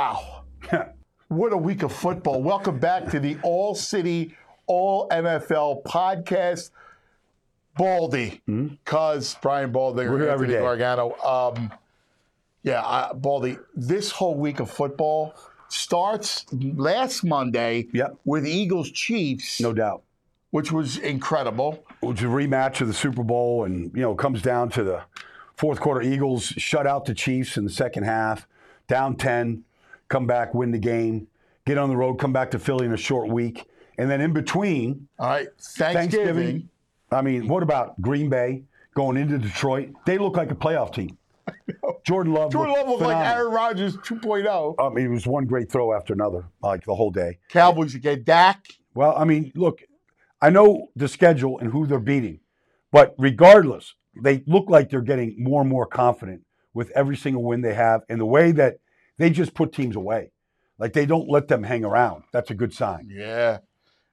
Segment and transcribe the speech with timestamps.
[0.00, 0.44] Wow.
[1.28, 2.40] what a week of football.
[2.40, 4.36] Welcome back to the All City,
[4.68, 6.70] All NFL podcast.
[7.76, 10.08] Baldy, because Brian Baldy?
[10.08, 10.60] We're here every day.
[10.60, 11.16] Gargano.
[11.24, 11.72] Um,
[12.62, 15.34] yeah, I, Baldy, this whole week of football
[15.68, 18.16] starts last Monday Yep.
[18.24, 20.02] with Eagles Chiefs, No doubt.
[20.50, 21.82] which was incredible.
[22.02, 25.02] It's a rematch of the Super Bowl, and you know, comes down to the
[25.56, 26.00] fourth quarter.
[26.02, 28.46] Eagles shut out the Chiefs in the second half,
[28.86, 29.64] down ten,
[30.10, 31.26] come back, win the game,
[31.64, 33.64] get on the road, come back to Philly in a short week,
[33.96, 36.26] and then in between, All right, Thanksgiving.
[36.26, 36.68] Thanksgiving.
[37.10, 39.90] I mean, what about Green Bay going into Detroit?
[40.04, 41.16] They look like a playoff team.
[42.04, 42.52] Jordan Love.
[42.52, 43.26] Jordan Love looked looked like.
[43.26, 44.00] Aaron Rodgers oh.
[44.00, 44.74] 2.0.
[44.78, 47.38] I mean, it was one great throw after another, like the whole day.
[47.48, 48.22] Cowboys again.
[48.24, 48.64] Dak.
[48.94, 49.80] Well, I mean, look,
[50.40, 52.40] I know the schedule and who they're beating,
[52.92, 56.42] but regardless, they look like they're getting more and more confident
[56.74, 58.78] with every single win they have and the way that
[59.20, 60.32] they just put teams away.
[60.78, 62.24] Like they don't let them hang around.
[62.32, 63.10] That's a good sign.
[63.12, 63.58] Yeah.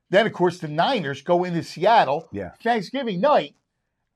[0.10, 2.52] Then, of course, the Niners go into Seattle Yeah.
[2.62, 3.56] Thanksgiving night,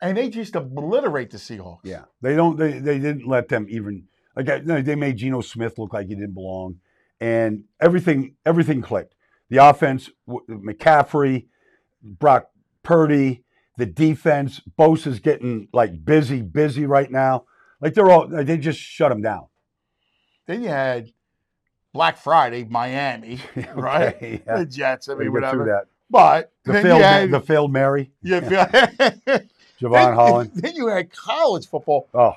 [0.02, 1.80] and they just obliterate the Seahawks.
[1.86, 2.04] Yeah.
[2.22, 6.08] They don't they, they didn't let them even like they made Geno Smith look like
[6.08, 6.80] he didn't belong
[7.22, 9.16] and everything everything clicked.
[9.50, 11.48] The offense, McCaffrey,
[12.04, 12.50] Brock
[12.84, 13.44] Purdy,
[13.78, 17.46] the defense, Bosa's getting like busy, busy right now.
[17.80, 19.48] Like they're all they just shut them down.
[20.52, 21.14] Then you had
[21.94, 23.40] Black Friday, Miami,
[23.74, 24.16] right?
[24.16, 24.58] Okay, yeah.
[24.58, 25.64] The Jets, I mean, through whatever.
[25.66, 25.86] that.
[26.10, 30.52] But The failed, had, the failed Mary, had- Jevon then, Holland.
[30.56, 32.10] then you had college football.
[32.14, 32.34] Oh,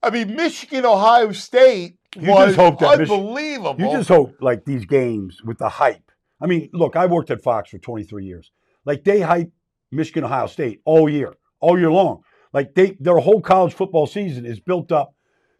[0.00, 3.84] I mean, Michigan, Ohio State You was just hope that unbelievable.
[3.84, 6.12] You just hope like these games with the hype.
[6.40, 8.52] I mean, look, I worked at Fox for 23 years.
[8.84, 9.50] Like they hype
[9.90, 12.22] Michigan, Ohio State all year, all year long.
[12.52, 15.14] Like they, their whole college football season is built up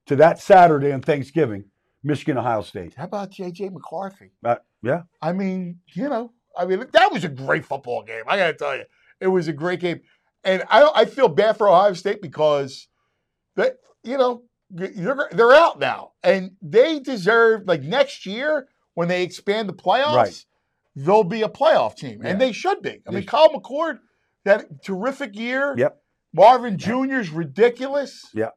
[0.06, 1.65] to that Saturday on Thanksgiving,
[2.03, 2.95] Michigan, Ohio State.
[2.95, 3.71] How about J.J.
[3.71, 4.31] McCarthy?
[4.45, 8.25] Uh, yeah, I mean, you know, I mean, that was a great football game.
[8.29, 8.84] I got to tell you,
[9.21, 10.01] it was a great game,
[10.45, 12.89] and I I feel bad for Ohio State because
[13.56, 19.23] that you know they're they're out now, and they deserve like next year when they
[19.23, 20.45] expand the playoffs, Right.
[20.95, 22.91] they'll be a playoff team, and they should be.
[23.06, 23.99] I They mean, sh- Kyle McCord,
[24.45, 25.75] that terrific year.
[25.77, 25.99] Yep.
[26.33, 28.25] Marvin Jr.'s ridiculous.
[28.35, 28.51] Yeah.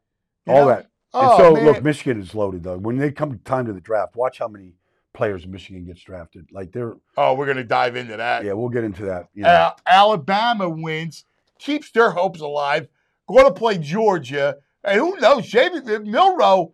[0.46, 0.68] You all know?
[0.68, 0.88] that.
[1.14, 1.66] Oh, and so, man.
[1.66, 2.78] look, Michigan is loaded though.
[2.78, 4.74] When they come time to the draft, watch how many
[5.14, 6.48] players Michigan gets drafted.
[6.52, 8.44] Like they're, oh, we're gonna dive into that.
[8.46, 9.28] yeah, we'll get into that.
[9.34, 9.50] You know.
[9.50, 11.26] Uh, Alabama wins,
[11.58, 12.88] keeps their hopes alive.
[13.28, 15.46] Going to play Georgia, and who knows?
[15.48, 16.74] Jamie Milroe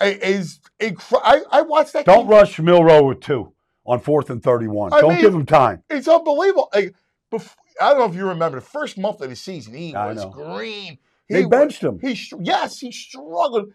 [0.00, 0.60] is.
[0.80, 2.04] Incre- I, I watched that.
[2.04, 2.28] Don't game.
[2.28, 3.52] rush Milroe with two
[3.86, 4.92] on fourth and 31.
[4.92, 5.82] I Don't mean- give him time.
[5.88, 6.68] It's unbelievable.
[6.74, 6.94] Like,
[7.32, 9.72] bef- I don't know if you remember the first month of the season.
[9.74, 10.28] He I was know.
[10.30, 10.98] green.
[11.30, 11.98] They He benched wa- him.
[12.00, 13.70] He yes, he struggled.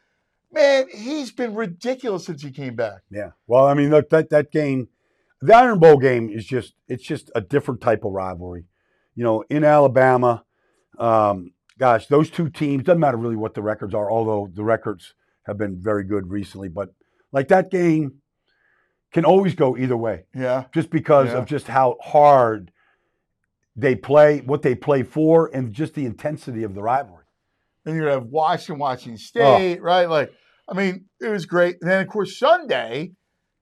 [0.52, 3.02] Man, he's been ridiculous since he came back.
[3.12, 3.32] Yeah.
[3.48, 4.88] Well, I mean, look, that that game,
[5.42, 8.66] the Iron Bowl game is just it's just a different type of rivalry.
[9.16, 10.44] You know, in Alabama,
[10.98, 15.14] um, gosh, those two teams doesn't matter really what the records are, although the records
[15.44, 16.68] have been very good recently.
[16.70, 16.94] But
[17.32, 18.22] like that game
[19.12, 20.66] can always go either way, Yeah.
[20.74, 21.40] just because Yeah.
[21.40, 22.72] of just how hard
[23.76, 27.19] they play, what they play for, and just the intensity of the rivalry.
[27.90, 29.56] Then you're gonna have Washington, Washington Oh.
[29.58, 30.08] State, right?
[30.10, 30.32] Like,
[30.68, 31.78] I mean, it was great.
[31.82, 33.14] And then of course Sunday,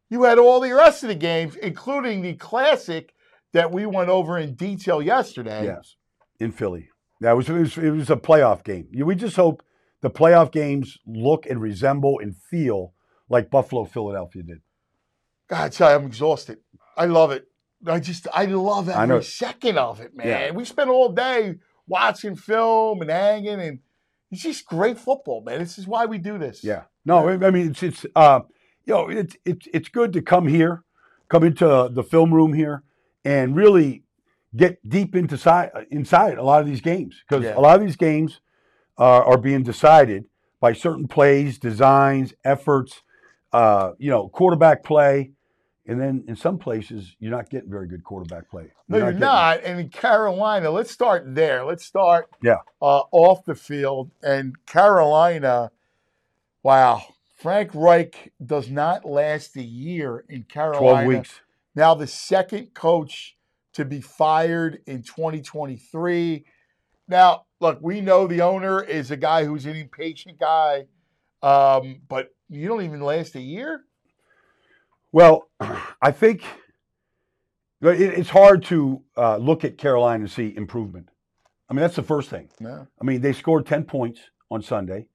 [0.10, 3.14] you had all the rest of the games, including the classic
[3.54, 5.66] that we went over in detail yesterday.
[5.66, 5.96] Yes,
[6.40, 6.90] in Philly.
[7.22, 8.90] That was it, was it was a playoff game.
[8.94, 9.64] We just hope
[10.02, 12.94] the playoff games look and resemble and feel
[13.30, 14.62] like Buffalo, Philadelphia did.
[15.50, 16.60] God, I I'm exhausted.
[16.96, 17.46] I love it.
[17.86, 20.28] I just, I love I every second of it, man.
[20.28, 20.52] Yeah.
[20.52, 21.56] We spent all day
[21.88, 23.80] watching film and hanging, and
[24.32, 25.60] it's just great football, man.
[25.60, 26.64] This is why we do this.
[26.64, 26.84] Yeah.
[27.06, 28.42] No, I mean it's it's uh,
[28.86, 30.84] you know it's it's it's good to come here,
[31.30, 32.84] come into the film room here,
[33.24, 34.04] and really
[34.56, 37.58] get deep into si- inside a lot of these games because Yeah.
[37.58, 38.40] a lot of these games
[38.98, 40.26] uh, are being decided
[40.60, 43.04] by certain plays, designs, efforts,
[43.54, 45.32] uh, you know, quarterback play.
[45.90, 48.72] And then in some places, you're not getting very good quarterback play.
[48.90, 49.64] No, you're getting- not.
[49.64, 51.64] And in Carolina, let's start there.
[51.64, 52.58] Let's start Yeah.
[52.82, 54.12] uh, off the field.
[54.22, 55.72] And Carolina,
[56.62, 57.02] wow,
[57.38, 60.80] Frank Reich does not last a year in Carolina.
[60.80, 61.42] 12 weeks.
[61.74, 63.38] Now the second coach
[63.74, 66.46] to be fired in 2023.
[67.08, 70.88] Now, look, we know the owner is a guy who's an impatient guy,
[71.42, 73.84] um, but you don't even last a year.
[75.18, 75.50] Well,
[76.00, 76.44] I think
[77.82, 81.10] it's hard to uh, look at Carolina and see improvement.
[81.68, 82.50] I mean, that's the first thing.
[82.60, 82.88] No.
[83.02, 84.20] I mean, they scored 10 points
[84.52, 85.08] on Sunday.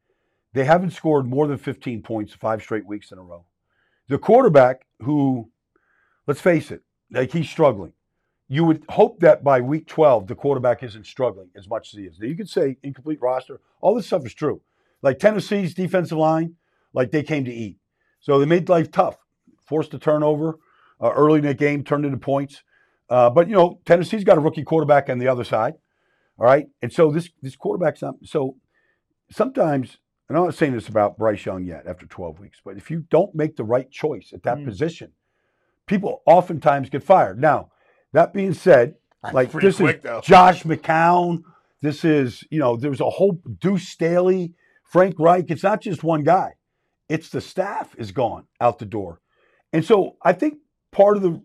[0.55, 3.45] They haven't scored more than 15 points five straight weeks in a row.
[4.09, 5.49] The quarterback, who,
[6.27, 6.83] let's face it,
[7.13, 7.93] like he's struggling.
[8.49, 12.07] You would hope that by week 12, the quarterback isn't struggling as much as he
[12.07, 12.19] is.
[12.19, 13.61] Now, you could say incomplete roster.
[13.81, 14.63] All this stuff is true.
[15.01, 16.57] Like Tennessee's defensive line,
[16.93, 17.77] like they came to eat.
[18.19, 19.17] So they made life tough,
[19.67, 20.59] forced a turnover
[21.01, 22.63] uh, early in the game, turned into points.
[23.09, 25.75] Uh, but, you know, Tennessee's got a rookie quarterback on the other side.
[26.39, 26.67] All right.
[26.81, 28.57] And so this this quarterback's not so
[29.31, 29.99] sometimes,
[30.29, 33.05] and I'm not saying this about Bryce Young yet after 12 weeks, but if you
[33.11, 34.65] don't make the right choice at that Mm.
[34.65, 35.13] position,
[35.87, 37.41] people oftentimes get fired.
[37.41, 37.71] Now,
[38.13, 38.95] that being said,
[39.33, 40.21] like this quick, is though.
[40.23, 41.43] Josh McCown,
[41.81, 44.55] this is, you know, there's a whole Deuce Staley,
[44.85, 45.47] Frank Reich.
[45.51, 46.55] It's not just one guy.
[47.09, 49.21] It's the staff is gone out the door.
[49.73, 50.59] And so I think
[50.91, 51.43] part of the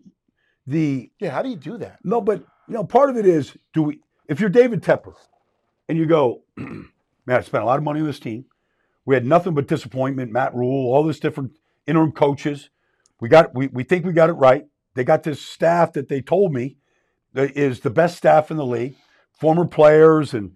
[0.66, 1.98] the Yeah, how do you do that?
[2.04, 5.14] no, but you know, part of it is do we if you're David Tepper
[5.88, 6.90] and you go, man,
[7.28, 8.44] I spent a lot of money on this team.
[9.06, 11.52] We had nothing but disappointment, Matt Rhule, all this different
[11.86, 12.68] interim coaches.
[13.20, 14.66] We got we, we think we got it right.
[14.94, 16.76] They got this staff that they told me
[17.32, 18.96] that is the best staff in the league,
[19.32, 20.52] former players and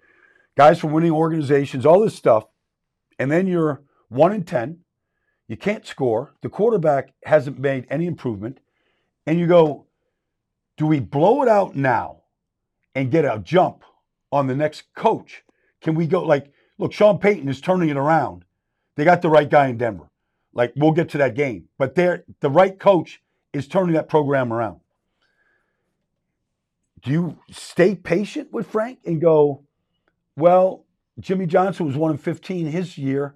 [0.56, 2.44] guys from winning organizations, all this stuff.
[3.18, 4.80] And then you're one in ten.
[5.48, 6.34] You can't score.
[6.42, 8.60] The quarterback hasn't made any improvement.
[9.26, 9.86] And you go,
[10.76, 12.22] do we blow it out now
[12.94, 13.84] and get a jump
[14.30, 15.44] on the next coach?
[15.80, 18.44] Can we go like, look, Sean Payton is turning it around.
[18.96, 20.08] They got the right guy in Denver.
[20.54, 23.22] Like we'll get to that game, but they're the right coach
[23.52, 24.80] is turning that program around.
[27.02, 29.64] Do you stay patient with Frank and go,
[30.36, 30.84] well,
[31.18, 33.34] Jimmy Johnson was one in 15 his year,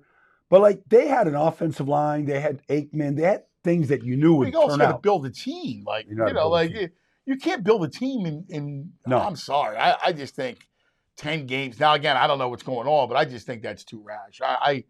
[0.48, 4.16] but like they had an offensive line, they had Aikman, they had things that you
[4.16, 5.02] knew would You also turn out.
[5.02, 5.84] build a team.
[5.86, 6.88] Like, You you know how to know, build a like you,
[7.26, 9.18] you can't build a team in, in No.
[9.18, 9.76] I'm sorry.
[9.76, 10.66] I, I just think
[11.16, 11.80] 10 games.
[11.80, 14.40] Now, again, I don't know what's going on, but I just think that's too rash.
[14.42, 14.84] I, I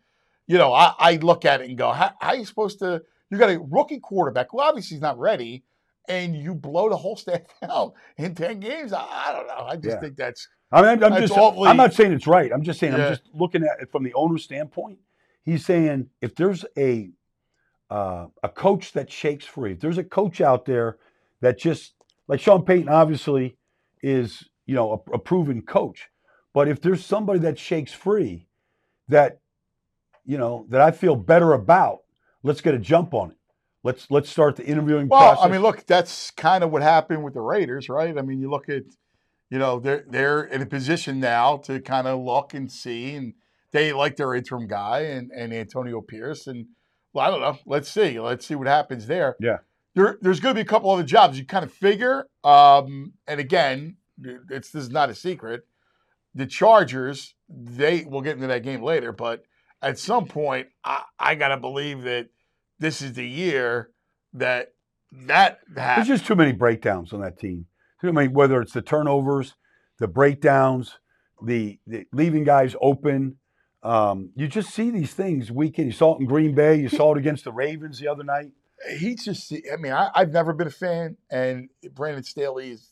[0.47, 3.03] you know, I, I look at it and go, how, how are you supposed to,
[3.31, 5.65] you got a rookie quarterback who obviously is not ready,
[6.09, 8.93] and you blow the whole staff out in 10 games?
[8.93, 9.67] I, I don't know.
[9.67, 10.01] I just Yeah.
[10.01, 12.53] think that's, I mean, I'm, I'm That's just, awfully- I'm not saying it's right.
[12.53, 13.07] I'm just saying, Yeah.
[13.07, 14.99] I'm just looking at it from the owner's standpoint.
[15.47, 17.11] He's saying if there's a
[17.89, 20.99] uh, a coach that shakes free, if there's a coach out there
[21.41, 21.95] that just
[22.27, 23.57] like Sean Payton, obviously
[24.03, 26.09] is you know a, a proven coach,
[26.53, 28.49] but if there's somebody that shakes free,
[29.09, 29.41] that
[30.25, 32.01] you know that I feel better about,
[32.43, 33.37] let's get a jump on it.
[33.85, 35.45] Let's let's start the interviewing well, process.
[35.45, 38.19] I mean, look, that's kind of what happened with the Raiders, right?
[38.19, 38.83] I mean, you look at,
[39.49, 43.35] you know, they're they're in a position now to kind of look and see, and
[43.77, 46.67] they like their interim guy and, and Antonio Pierce, and
[47.13, 47.59] well, I don't know.
[47.67, 48.19] Let's see.
[48.19, 49.37] Let's see what happens there.
[49.39, 49.59] Yeah.
[49.95, 52.27] There, there's going to be a couple other jobs you kind of figure.
[52.43, 53.97] Um, and again,
[54.51, 55.67] it's this is not a secret.
[56.35, 59.45] The Chargers, they we'll get into that game later, but
[59.83, 62.29] at some point, I, I got to believe that
[62.79, 63.91] this is the year
[64.35, 64.73] that
[65.13, 66.09] that happens.
[66.09, 67.67] There's just too many breakdowns on that team.
[68.03, 69.55] I mean, whether it's the turnovers,
[69.99, 70.99] the breakdowns,
[71.43, 73.37] the, the leaving guys open.
[73.87, 75.87] Um, you just see these things week in.
[75.87, 76.75] You saw it in Green Bay.
[76.75, 78.51] You saw it against the Ravens the other night.
[78.99, 82.91] he just I mean, I, I've never been a fan, and Brandon Staley is,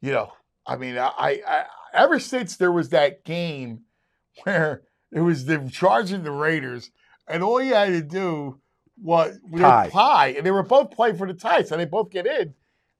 [0.00, 0.32] you know,
[0.64, 3.80] I mean, I, I ever since there was that game
[4.44, 6.92] where it was the Chargers and the Raiders,
[7.26, 8.60] and all you had to do
[9.02, 9.90] was Tie.
[9.90, 12.54] tie, and they were both playing for the tie, so they both get in,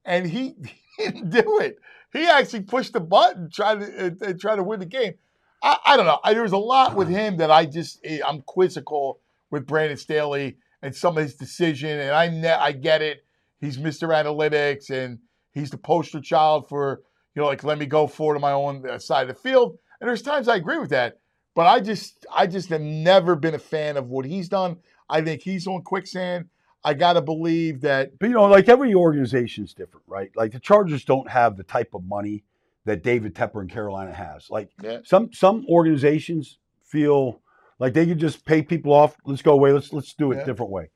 [0.05, 0.57] and he,
[0.99, 1.79] he didn't do it.
[2.13, 5.15] He actually pushed the button trying to uh, uh, try to win the game.
[5.63, 6.19] I, I don't know.
[6.25, 9.97] I, there was a lot with him that I just eh, I'm quizzical with Brandon
[9.97, 13.25] Staley and some of his decision, and I ne- I get it.
[13.61, 14.09] He's Mr.
[14.09, 15.19] Analytics, and
[15.53, 17.03] he's the poster child for
[17.35, 19.79] you know like let me go forward on my own uh, side of the field.
[20.01, 21.21] And there's times I agree with that,
[21.55, 24.79] but I just I just have never been a fan of what he's done.
[25.09, 26.47] I think he's on quicksand.
[26.85, 30.31] I gotta believe that But you know, like every organization's different, right?
[30.35, 32.43] Like the Chargers don't have the type of money
[32.85, 34.51] that David Tepper in Carolina has.
[34.51, 34.99] Like Yeah.
[35.05, 37.41] some some organizations feel
[37.79, 39.17] Like they could just pay people off.
[39.25, 39.73] Let's go away.
[39.73, 40.43] Let's let's do it Yeah.
[40.43, 40.91] a different way.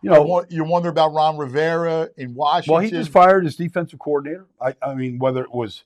[0.00, 2.72] You You, know, you wonder about Ron Rivera in Washington.
[2.72, 4.46] well, he just fired his defensive coordinator.
[4.60, 5.84] I, I mean, whether it was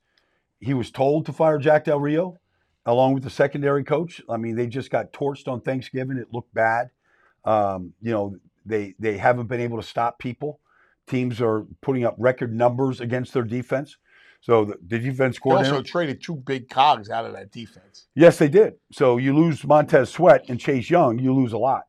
[0.61, 2.39] he was told to fire Jack Del Rio
[2.87, 4.23] along with the secondary coach.
[4.29, 6.17] I mean, they just got torched on Thanksgiving.
[6.17, 6.91] It looked bad.
[7.45, 10.61] Um, you know, they they haven't been able to stop people.
[11.07, 13.97] Teams are putting up record numbers against their defense.
[14.47, 15.75] So the, the defense They coordinator.
[15.75, 18.07] also traded two big cogs out of that defense.
[18.15, 18.75] Yes, they did.
[18.93, 21.83] So you lose Montez Sweat and Chase Young, you lose a lot.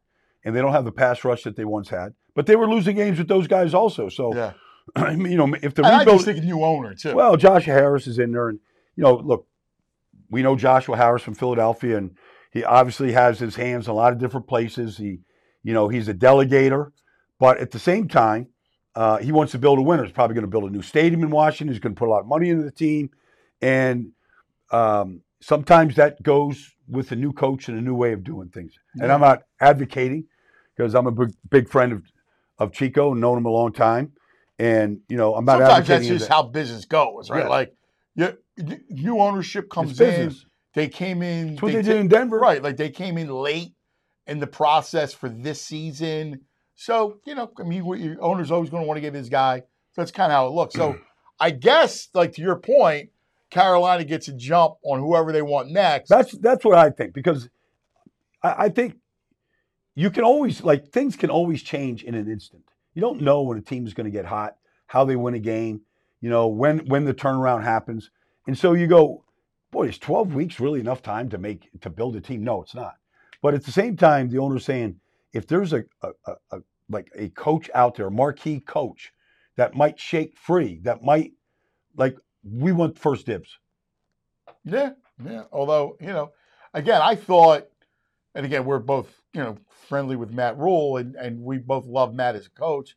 [0.43, 2.15] And they don't have the pass rush that they once had.
[2.33, 4.09] But they were losing games with those guys also.
[4.09, 4.53] So, Yeah.
[4.95, 7.13] I mean, you know, if the And I just think a new owner too.
[7.13, 8.59] well, Joshua Harris is in there, and
[8.95, 9.45] you know, look,
[10.31, 12.17] we know Joshua Harris from Philadelphia, and
[12.51, 14.97] he obviously has his hands in a lot of different places.
[14.97, 15.19] He,
[15.61, 16.91] you know, he's a delegator,
[17.37, 18.47] but at the same time,
[18.97, 20.03] uh, he wants to build a winner.
[20.03, 21.71] He's probably going to build a new stadium in Washington.
[21.73, 23.11] He's going to put a lot of money into the team,
[23.61, 24.11] and
[24.71, 28.73] um, sometimes that goes with a new coach and a new way of doing things.
[28.99, 30.25] And I'm not advocating
[30.75, 32.03] because I'm a big, big friend of
[32.59, 34.13] of Chico and known him a long time.
[34.57, 35.85] And you know, I'm not advocating.
[35.85, 37.43] Sometimes that's just that- how business goes, right?
[37.43, 37.49] Yeah.
[37.49, 37.73] Like,
[38.15, 40.33] yeah, y- new ownership comes in.
[40.73, 41.49] They came in.
[41.51, 42.39] That's what they, ta- did in Denver.
[42.39, 43.73] Right, like they came in late
[44.25, 46.41] in the process for this season.
[46.77, 49.59] So you know, I mean, your owner's always going to want to get his guy.
[49.91, 50.75] So that's kind of how it looks.
[50.75, 50.97] So
[51.39, 53.09] I guess, like to your point,
[53.49, 56.07] Carolina gets a jump on whoever they want next.
[56.07, 57.49] That's that's what I think because
[58.43, 58.95] I, I think
[59.95, 62.63] you can always like things can always change in an instant.
[62.93, 64.55] You don't know when a team is going to get hot,
[64.85, 65.81] how they win a game,
[66.21, 68.11] you know, when when the turnaround happens.
[68.45, 69.25] And so you go,
[69.71, 72.43] boy, is 12 weeks really enough time to make to build a team?
[72.43, 72.97] No, it's not.
[73.41, 74.99] But at the same time, the owner's saying
[75.33, 76.11] if there's a, a,
[76.51, 79.11] a, like a coach out there, a marquee coach
[79.55, 81.33] that might shake free, that might
[81.95, 83.57] like we want first dibs.
[84.63, 84.91] Yeah,
[85.23, 85.43] yeah.
[85.51, 86.31] Although, you know,
[86.73, 87.67] again, I thought,
[88.35, 89.57] and again, we're both, you know,
[89.87, 92.95] friendly with Matt Rhule, and, and we both love Matt as a coach.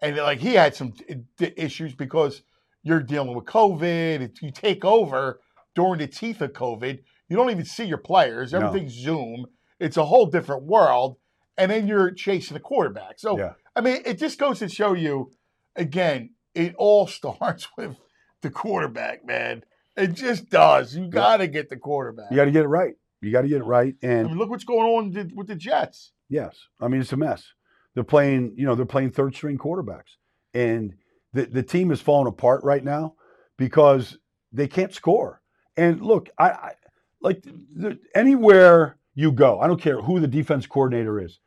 [0.00, 0.92] And like he had some
[1.38, 2.42] issues because
[2.82, 4.20] you're dealing with COVID.
[4.20, 5.40] If you take over
[5.74, 8.52] during the teeth of COVID, you don't even see your players.
[8.52, 8.72] No.
[8.88, 9.46] Zoom.
[9.80, 11.16] It's a whole different world.
[11.58, 13.18] And then you're chasing the quarterback.
[13.18, 13.52] So, Yeah.
[13.76, 15.30] I mean, it just goes to show you,
[15.76, 17.96] again, it all starts with
[18.42, 19.64] the quarterback, man.
[19.96, 20.94] It just does.
[20.96, 22.30] You got to get the quarterback.
[22.30, 22.94] You got to get it right.
[23.20, 23.94] You got to get it right.
[24.02, 26.12] I And mean, look what's going on with the- with the Jets.
[26.28, 27.52] yes, I mean it's a mess.
[27.94, 30.14] They're playing, you know, they're playing third string quarterbacks,
[30.54, 30.94] and
[31.32, 33.14] the the team is falling apart right now
[33.56, 34.16] because
[34.52, 35.42] they can't score.
[35.76, 36.72] And look, I, I
[37.20, 41.40] like the, anywhere you go, I don't care who the defense coordinator is.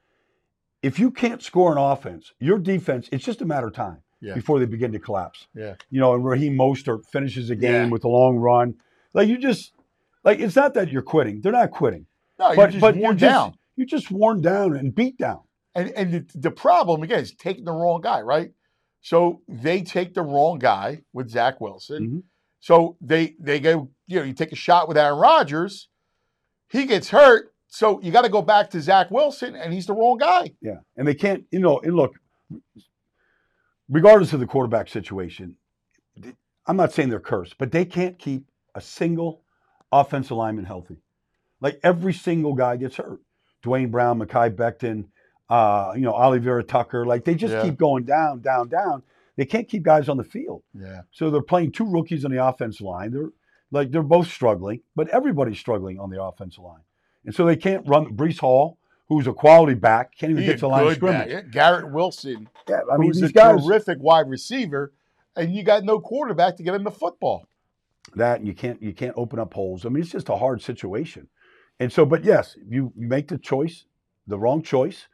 [0.84, 4.34] If you can't score an offense, your defense, it's just a matter of time Yeah.
[4.34, 5.48] before they begin to collapse.
[5.54, 5.76] Yeah.
[5.90, 7.90] You know, and Raheem Mostert finishes a game Yeah.
[7.90, 8.76] with a long run.
[9.14, 9.74] Like you just
[10.24, 11.42] like it's not that you're quitting.
[11.42, 12.06] They're not quitting.
[12.40, 13.58] No, you're But just but worn you're just down.
[13.76, 15.42] you're just worn down and beat down.
[15.76, 18.52] And and the, the problem again is taking the wrong guy, right?
[19.02, 22.08] So they take the wrong guy with Zach Wilson.
[22.10, 22.24] Mhm.
[22.60, 25.90] So they they go, you know, you take a shot with Aaron Rodgers,
[26.70, 27.51] he gets hurt.
[27.74, 30.52] So you got to go back to Zach Wilson, and he's the wrong guy.
[30.62, 31.46] Yeah, and they can't.
[31.52, 32.16] You know, and look,
[33.90, 35.56] regardless of the quarterback situation,
[36.68, 39.44] I'm not saying they're cursed, but they can't keep a single
[39.90, 40.98] offensive lineman healthy.
[41.62, 43.22] Like every single guy gets hurt.
[43.62, 45.06] Duane Brown, Mekhi Becton,
[45.50, 47.06] uh, you know, Oliver Tucker.
[47.06, 47.64] Like they just Yeah.
[47.64, 49.02] keep going down, down, down.
[49.38, 50.64] They can't keep guys on the field.
[50.78, 51.04] Yeah.
[51.12, 53.12] So they're playing two rookies on the offensive line.
[53.12, 53.30] They're
[53.72, 56.82] like they're both struggling, but everybody's struggling on the offensive line.
[57.26, 60.56] And so they can't run Breece Hall, who's a quality back, can't even He get
[60.56, 61.20] to the line of scrimmage.
[61.20, 61.30] back.
[61.30, 64.94] Yeah, Garrett Wilson, Yeah, I mean who's a guys terrific wide receiver,
[65.36, 67.46] and you got no quarterback to get him the football.
[68.16, 69.86] that and you can't you can't open up holes.
[69.86, 71.28] I mean, it's just a hard situation.
[71.80, 73.86] And so, but yes, you, you make the choice,
[74.28, 75.08] the wrong choice,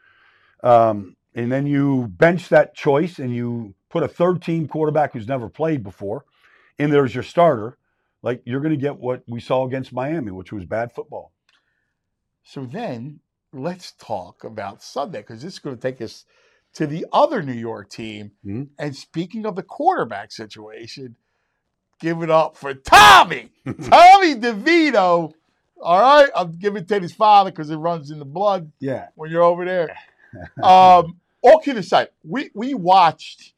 [0.64, 5.28] um, and then you bench that choice and you put a third team quarterback who's
[5.28, 6.26] never played before,
[6.80, 7.78] and there's your starter.
[8.22, 11.32] Like you're going to get what we saw against Miami, which was bad football.
[12.48, 13.20] So then
[13.52, 16.24] let's talk about Sunday because this is going to take us
[16.76, 18.32] to the other New York team.
[18.46, 18.70] Mhm.
[18.80, 21.18] And speaking of the quarterback situation,
[22.00, 25.34] give it up for Tommy, Tommy DeVito.
[25.82, 29.10] All right, I'm giving it to his father because it runs in the blood Yeah,
[29.16, 29.96] when you're over there.
[30.64, 33.54] Um, all kidding aside, we we watched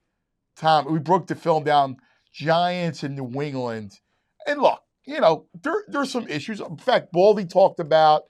[0.56, 0.92] Tom.
[0.92, 1.98] We broke the film down.
[2.32, 4.00] Giants in New England,
[4.46, 6.60] and look, you know there there's some issues.
[6.60, 8.26] In fact, Baldy talked about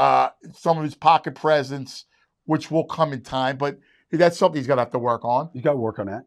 [0.00, 2.06] uh, some of his pocket presence,
[2.46, 3.78] which will come in time, but
[4.10, 5.50] that's something he's gonna have to work on.
[5.52, 6.24] he's got to work on that.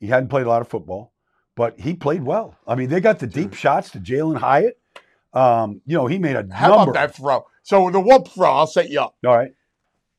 [0.00, 1.12] He hadn't played a lot of football,
[1.54, 2.56] but he played well.
[2.66, 4.76] I mean, they got the deep shots to Jalin Hyatt.
[5.32, 6.90] Um, you know, he made a How number.
[6.90, 7.46] about that throw?
[7.62, 9.52] So the one throw, I'll set you up All right.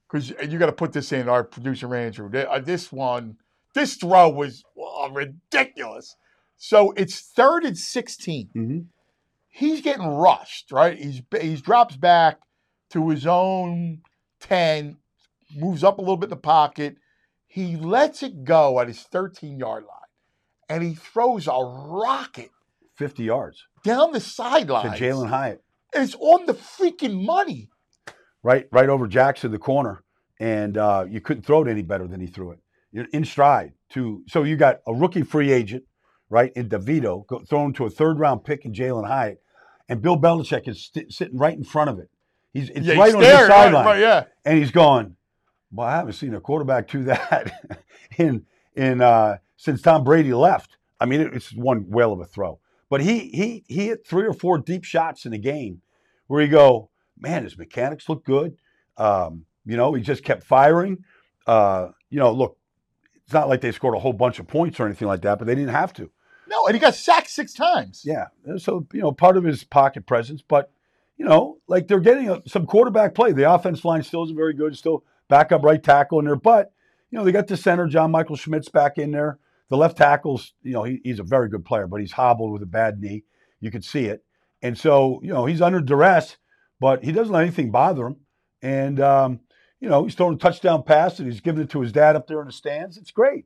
[0.09, 1.27] because you got to put this in.
[1.27, 3.35] Our producer Andrew, uh, this one,
[3.75, 6.15] this throw was oh, ridiculous.
[6.57, 8.49] So it's third and sixteen.
[8.53, 8.79] hmm
[9.49, 10.97] He's getting rushed, right?
[10.97, 12.39] He's he's drops back
[12.93, 14.01] to his own
[14.39, 14.97] ten,
[15.55, 16.97] moves up a little bit in the pocket.
[17.47, 20.09] He lets it go at his thirteen yard line,
[20.69, 22.51] and he throws a rocket
[22.95, 24.97] 50 yards down the sideline to.
[24.97, 25.63] Jalin Hyatt.
[25.93, 27.69] And it's on the freaking money.
[28.43, 30.03] right right over Jackson, the corner,
[30.39, 32.59] and uh, you couldn't throw it any better than he threw it.
[32.91, 35.83] You're in stride to so you got a rookie free agent,
[36.29, 39.41] right, in DeVito, go, thrown to a third round pick in Jalin Hyatt,
[39.89, 42.09] and Bill Belichick is st- sitting right in front of it.
[42.53, 44.23] He's it's Yeah, right on his stared, right, sideline, right, yeah.
[44.45, 45.15] and he's going.
[45.71, 47.51] Well, I haven't seen a quarterback do that
[48.17, 48.45] in
[48.75, 50.77] in uh, since Tom Brady left.
[50.99, 52.59] I mean, it's one whale of a throw.
[52.89, 55.81] But he he he hit three or four deep shots in the game
[56.27, 58.57] where you go, man, his mechanics look good.
[58.97, 61.03] Um, you know, he just kept firing.
[61.47, 62.57] Uh, you know, look,
[63.25, 65.47] it's not like they scored a whole bunch of points or anything like that, but
[65.47, 66.11] they didn't have to.
[66.47, 68.03] No, and he got sacked six times.
[68.05, 68.27] Yeah.
[68.57, 70.71] So, you know, part of his pocket presence, but,
[71.17, 73.31] you know, like they're getting a, some quarterback play.
[73.31, 76.73] The offense line still isn't very good, still backup right tackle in there, but,
[77.11, 79.39] you know, they got the center, John Michael Schmitz's back in there.
[79.69, 82.61] The left tackle's, you know, he, he's a very good player, but he's hobbled with
[82.61, 83.23] a bad knee.
[83.59, 84.23] You could see it.
[84.61, 86.37] And so, you know, he's under duress,
[86.79, 88.17] but he doesn't let anything bother him.
[88.61, 89.39] And, um,
[89.79, 92.27] you know, he's throwing a touchdown pass and he's giving it to his dad up
[92.27, 92.97] there in the stands.
[92.97, 93.45] It's great.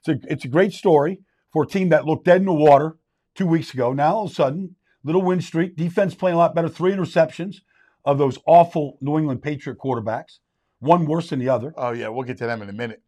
[0.00, 1.20] It's a, it's a great story
[1.52, 2.96] for a team that looked dead in the water
[3.34, 3.92] two weeks ago.
[3.92, 7.56] Now, all of a sudden, little win streak, defense playing a lot better, three interceptions
[8.04, 10.38] of those awful New England Patriot quarterbacks,
[10.80, 11.72] one worse than the other.
[11.76, 13.02] Oh yeah, we'll get to them in a minute.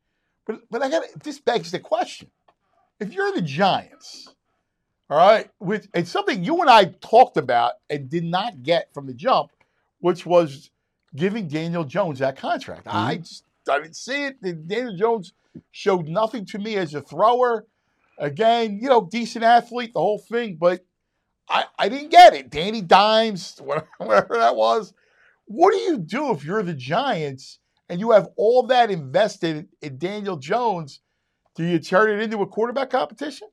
[0.47, 2.31] But but I got this begs the question:
[3.01, 4.29] If you're the Giants,
[5.11, 9.07] all right, which it's something you and I talked about and did not get from
[9.07, 9.51] the jump,
[10.01, 10.71] which was
[11.15, 12.87] giving Daniel Jones that contract.
[12.87, 13.23] I mm-hmm.
[13.23, 14.69] just I didn't see it.
[14.69, 15.33] Daniel Jones
[15.71, 17.67] showed nothing to me as a thrower.
[18.19, 20.85] Again, you know, decent athlete, the whole thing, but
[21.49, 22.51] I, I didn't get it.
[22.51, 23.61] Danny Dimes,
[23.99, 24.93] whatever that was.
[25.47, 29.99] What do you do if you're the Giants and you have all that invested in
[29.99, 31.01] Daniel Jones?
[31.55, 33.49] Do you turn it into a quarterback competition?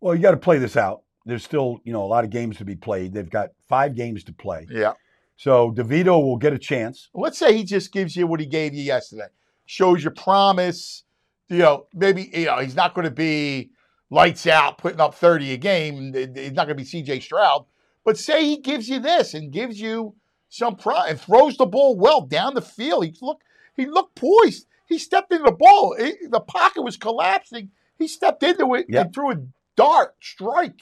[0.00, 1.02] Well, you got to play this out.
[1.24, 3.12] There's still, you know, a lot of games to be played.
[3.12, 4.66] They've got five games to play.
[4.70, 4.92] Yeah.
[5.36, 7.10] So DeVito will get a chance.
[7.12, 9.26] Let's say he just gives you what he gave you yesterday,
[9.66, 11.02] shows you promise.
[11.48, 13.70] You know, maybe you know he's not going to be
[14.10, 16.12] lights out, putting up 30 a game.
[16.14, 17.66] He's not going to be CJ Stroud.
[18.04, 20.14] But say he gives you this and gives you
[20.48, 23.04] some pride and throws the ball well down the field.
[23.04, 23.40] He look
[23.74, 24.66] he looked poised.
[24.88, 25.94] He stepped into the ball.
[25.98, 27.70] It- the pocket was collapsing.
[27.98, 29.06] He stepped into it Yep.
[29.06, 29.36] and threw a
[29.74, 30.80] dart strike.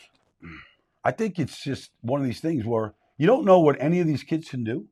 [1.02, 4.06] I think it's just one of these things where you don't know what any of
[4.06, 4.87] these kids can do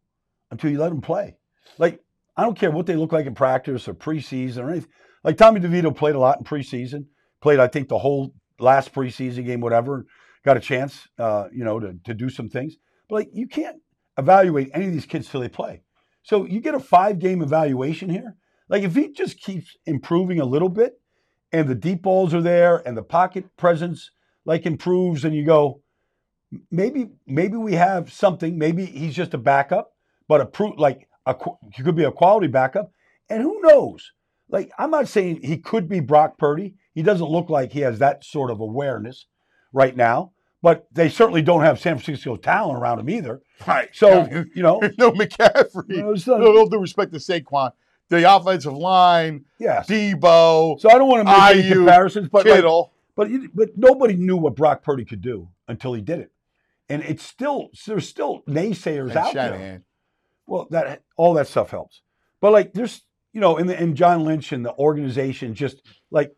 [0.50, 1.36] until you let them play.
[1.78, 2.00] Like,
[2.36, 4.90] I don't care what they look like in practice or preseason or anything.
[5.22, 7.06] Like, Tommy DeVito played a lot in preseason,
[7.42, 10.06] played, I think, the whole last preseason game, whatever,
[10.44, 12.76] got a chance, uh, you know, to, to do some things.
[13.08, 13.76] But, like, you can't
[14.16, 15.82] evaluate any of these kids till they play.
[16.22, 18.36] So you get a five game evaluation here.
[18.68, 21.00] Like, if he just keeps improving a little bit
[21.52, 24.10] and the deep balls are there and the pocket presence,
[24.44, 25.82] like, improves, and you go,
[26.70, 28.58] maybe maybe we have something.
[28.58, 29.92] Maybe he's just a backup,
[30.28, 31.34] but a proof like a
[31.72, 32.92] he could be a quality backup.
[33.28, 34.12] And who knows?
[34.52, 36.74] Like I'm not saying he could be Brock Purdy.
[36.94, 39.26] He doesn't look like he has that sort of awareness
[39.72, 40.32] right now.
[40.62, 43.40] But they certainly don't have San Francisco talent around him either.
[43.66, 43.88] Right.
[43.92, 45.88] So you know, no McCaffrey.
[45.88, 47.72] you know, No, so- no due respect to Saquon.
[48.08, 49.88] The offensive line, yes.
[49.88, 52.62] Deebo, So I don't want to make any Aiyuk, comparisons, but like,
[53.16, 56.30] But but nobody knew what Brock Purdy could do until he did it,
[56.90, 59.82] and it's still there's still naysayers and out there.
[60.46, 62.02] Well, that all that stuff helps,
[62.42, 63.00] but like there's
[63.32, 66.32] you know, in the, and John Lynch and the organization just like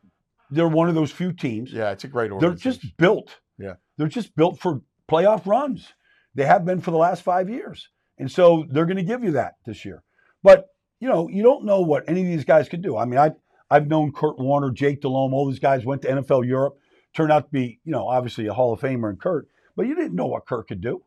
[0.51, 1.73] they're one of those few teams.
[1.73, 2.61] Yeah, it's a great organization.
[2.63, 3.39] they're just built.
[3.59, 3.75] Yeah.
[3.97, 4.81] they're just built for
[5.11, 5.93] playoff runs.
[6.35, 9.33] They have been for the last five years, and so they're going to give you
[9.33, 10.03] that this year.
[10.43, 10.67] But
[11.01, 12.97] you know, you don't know what any of these guys could do.
[12.97, 13.35] I mean, I've
[13.71, 16.77] I've known Kurt Warner, Jake Delhomme, all these guys went to NFL Europe,
[17.15, 19.95] turned out to be, you know, obviously a Hall of Famer in Kurt, but you
[19.95, 21.03] didn't know what Kurt could do.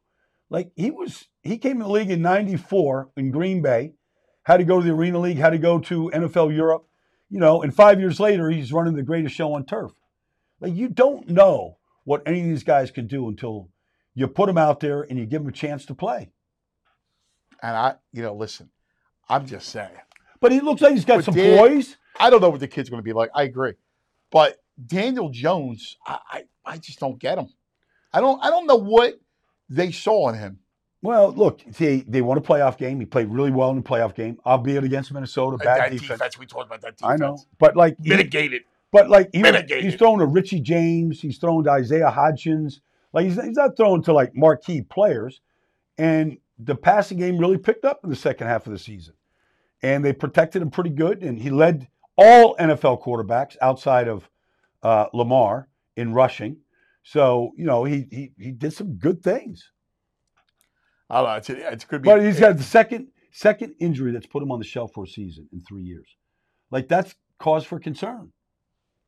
[0.49, 3.93] Like he was, he came in the league in '94 in Green Bay,
[4.47, 6.87] had to go to the Arena League, had to go to NFL Europe,
[7.29, 9.91] you know, and five years later he's running the greatest show on turf.
[10.61, 13.67] Like you don't know what any of these guys can do until
[14.15, 16.31] you put them out there and you give them a chance to play.
[17.61, 18.69] and I, you know, listen,
[19.27, 19.91] I'm just saying.
[20.39, 21.97] But he looks like he's got But some Dan- poise.
[22.17, 23.29] I don't know what the kid's going to be like.
[23.35, 23.73] I agree,
[24.31, 27.49] but Daniel Jones, I, I, I just don't get him.
[28.13, 29.19] I don't, I don't know what
[29.69, 30.59] they saw in him
[31.01, 32.99] Well, look, they they won a playoff game.
[32.99, 35.57] He played really well in the playoff game, albeit against Minnesota.
[35.57, 36.09] Bad that defense.
[36.19, 36.39] defense.
[36.39, 37.21] We talked about that defense.
[37.21, 38.63] I know, but like, Mitigated.
[38.91, 39.85] but like he was, Mitigated.
[39.85, 41.21] he's throwing to Richie James.
[41.21, 42.79] He's throwing to Isaiah Hodgins.
[43.13, 45.41] Like he's, he's not throwing to like marquee players.
[45.99, 49.13] And the passing game really picked up in the second half of the season,
[49.83, 51.21] and they protected him pretty good.
[51.23, 54.27] And he led all NFL quarterbacks outside of
[54.81, 56.57] uh, Lamar in rushing.
[57.03, 59.71] So you know he he he did some good things.
[61.09, 61.35] I don't know.
[61.35, 62.07] It's, it's could be.
[62.07, 65.07] But he's got the second second injury that's put him on the shelf for a
[65.07, 66.07] season in three years.
[66.71, 68.31] Like that's cause for concern.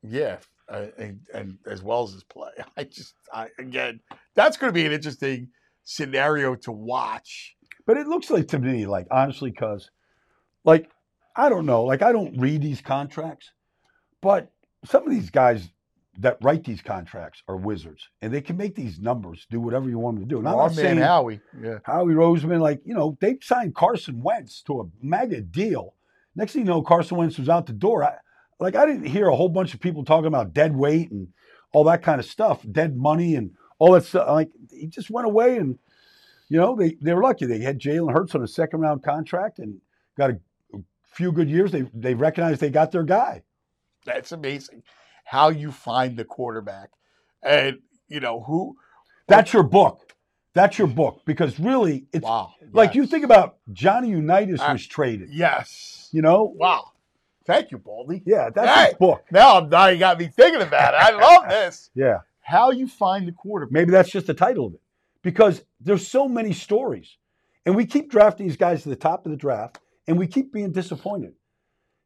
[0.02, 0.38] Yeah,
[0.70, 2.52] and, and as well as his play.
[2.78, 4.00] I just, I again,
[4.36, 5.50] that's going to be an interesting
[5.84, 7.56] scenario to watch.
[7.86, 9.90] But it looks like to me, like honestly, cause
[10.64, 10.90] like
[11.36, 13.52] I don't know, like I don't read these contracts,
[14.22, 14.52] but
[14.86, 15.70] some of these guys
[16.18, 20.00] that write these contracts are wizards, and they can make these numbers do whatever you
[20.00, 20.40] want them to do.
[20.40, 21.40] And I'm not saying Howie.
[21.62, 21.80] Yeah.
[21.84, 25.94] Howie Roseman, like, you know, they signed Carson Wentz to a mega deal.
[26.36, 28.04] Next thing you know, Carson Wentz was out the door.
[28.04, 28.16] I,
[28.60, 31.30] like, I didn't hear a whole bunch of people talking about dead weight and
[31.72, 34.28] all that kind of stuff, dead money and all that stuff.
[34.28, 35.78] Like, he just went away and,
[36.50, 37.46] you know, they, they were lucky.
[37.46, 39.80] They had Jalen Hurts on a second round contract and
[40.18, 40.40] got a,
[40.74, 40.80] a
[41.14, 41.72] few good years.
[41.72, 43.44] They, they recognized they got their guy.
[44.06, 44.84] That's amazing.
[45.30, 46.90] How you find the quarterback,
[47.44, 48.76] and you know who.
[49.28, 50.14] That's your book.
[50.56, 52.54] That's your book because really, it's wow.
[52.72, 56.10] like you think about Johnny Unitas Uh, was traded, Yes.
[56.12, 56.52] you know?
[56.58, 56.86] Wow.
[57.46, 58.24] Thank you, Baldy.
[58.26, 58.86] Yeah, that's Hey.
[58.88, 59.24] his book.
[59.32, 60.98] Now now you got me thinking about it.
[60.98, 61.92] I love this.
[61.96, 62.20] Yeah.
[62.42, 63.72] How you find the quarterback.
[63.72, 64.82] Maybe that's just the title of it.
[65.22, 67.18] Because there's so many stories.
[67.68, 70.52] And we keep drafting these guys to the top of the draft and we keep
[70.52, 71.36] being disappointed.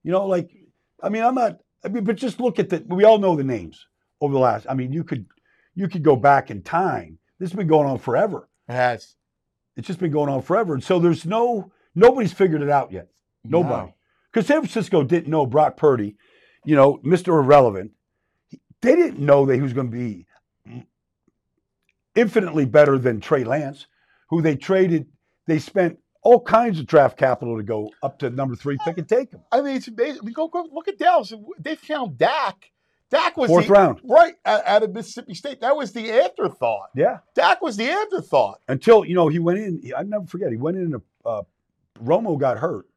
[0.03, 0.51] You know, like,
[1.01, 3.43] I mean, I'm not, I mean, but just look at the, we all know the
[3.43, 3.85] names
[4.21, 5.25] over the last, I mean, you could,
[5.75, 7.19] you could go back in time.
[7.39, 8.47] This has been going on forever.
[8.69, 9.15] It has
[9.75, 10.73] It's just been going on forever.
[10.73, 13.09] And so there's no, nobody's figured it out yet.
[13.43, 13.87] Nobody.
[13.87, 13.93] No.
[14.31, 16.15] Because San Francisco didn't know Brock Purdy,
[16.63, 17.39] you know, Mr.
[17.39, 17.91] Irrelevant.
[18.81, 20.25] They didn't know that he was going to be
[22.15, 23.87] infinitely better than Trey Lance,
[24.29, 25.07] who they traded.
[25.47, 29.07] They spent all kinds of draft capital to go up to number three pick and
[29.07, 29.41] take him.
[29.51, 30.21] I mean, it's amazing.
[30.21, 31.33] I mean, go, go look at Dallas.
[31.59, 32.71] They found Dak.
[33.09, 33.99] Dak was Fourth the, round.
[34.03, 35.61] right out, out of Mississippi State.
[35.61, 36.89] That was the afterthought.
[36.95, 37.19] Yeah.
[37.35, 38.61] Dak was the afterthought.
[38.67, 41.43] Until, you know, he went in, I never forget, he went in, a, uh,
[42.03, 42.87] Romo got hurt,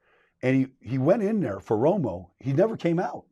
[0.42, 2.30] and he, he went in there for Romo.
[2.40, 3.24] He never came out.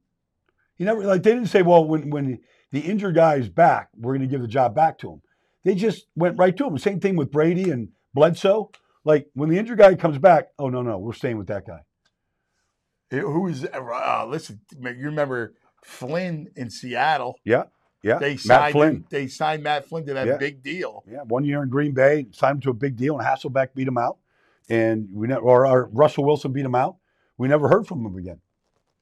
[0.77, 4.13] He never, like, they didn't say, well, when, when the injured guy is back, we're
[4.13, 5.23] going to give the job back to him.
[5.63, 6.77] They just went right to him.
[6.77, 8.71] Same thing with Brady and Bledsoe.
[9.05, 11.81] Like, when the injured guy comes back, oh, no, no, we're staying with that guy.
[13.11, 13.65] Eh, Who is?
[13.65, 17.39] Uh, listen, you remember Flynn in Seattle?
[17.45, 17.65] Yeah.
[18.03, 18.19] Yeah.
[18.19, 18.73] They Matt signed.
[18.73, 19.05] Flynn.
[19.11, 20.37] They signed Matt Flynn to that Yeah.
[20.37, 21.05] big deal.
[21.11, 23.89] Yeah, one year in Green Bay, signed him to a big deal, and Hasselbeck beat
[23.89, 24.19] him out,
[24.69, 26.97] and we never, or, or Russell Wilson beat him out.
[27.39, 28.41] We never heard from him again.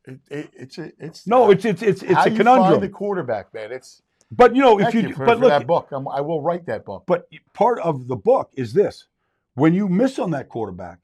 [0.05, 2.73] It, it, it's a, it's No, it's it's it's it's a conundrum.
[2.73, 3.71] Find the quarterback, man.
[3.71, 5.89] It's but you know, if you, you, for, but for look, that book.
[5.93, 7.05] I'm, I will write that book.
[7.07, 9.07] but part of the book is this:
[9.55, 10.99] when you miss on that quarterback,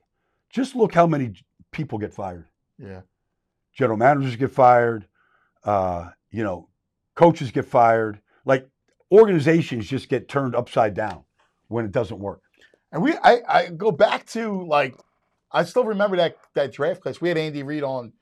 [0.51, 1.33] just look how many
[1.73, 2.47] people get fired.
[2.79, 3.03] Yeah,
[3.75, 5.07] General managers get fired.
[5.65, 6.69] Uh, you know,
[7.15, 8.21] coaches get fired.
[8.45, 8.69] Like
[9.13, 11.25] organizations just get turned upside down
[11.69, 12.43] when it doesn't work.
[12.93, 14.95] and we I, I go back to like
[15.53, 17.21] I still remember that that draft class.
[17.21, 18.13] We had Andy Reid on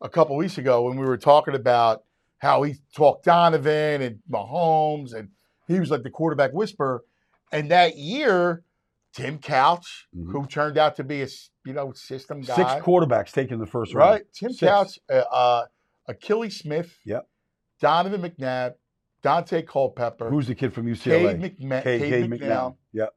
[0.00, 2.04] a couple weeks ago when we were talking about
[2.38, 5.28] how he talked Donovan and Mahomes, and
[5.66, 7.02] he was like the quarterback whisperer.
[7.50, 8.62] And that year,
[9.18, 10.32] Tim Couch, Mhm.
[10.32, 11.28] who turned out to be a
[11.64, 14.10] you know system guy, Six quarterbacks taken in the first round.
[14.10, 14.24] right?
[14.32, 14.60] Tim Six.
[14.70, 15.66] Couch, uh, uh,
[16.08, 17.28] Akili Smith, Yep.
[17.80, 18.74] Donovan McNabb,
[19.22, 21.40] Daunte Culpepper, Who's the kid from UCLA?
[21.40, 22.30] Cade, McMa- Cade, Cade Cade.
[22.40, 22.76] McNown.
[22.92, 23.14] Yep.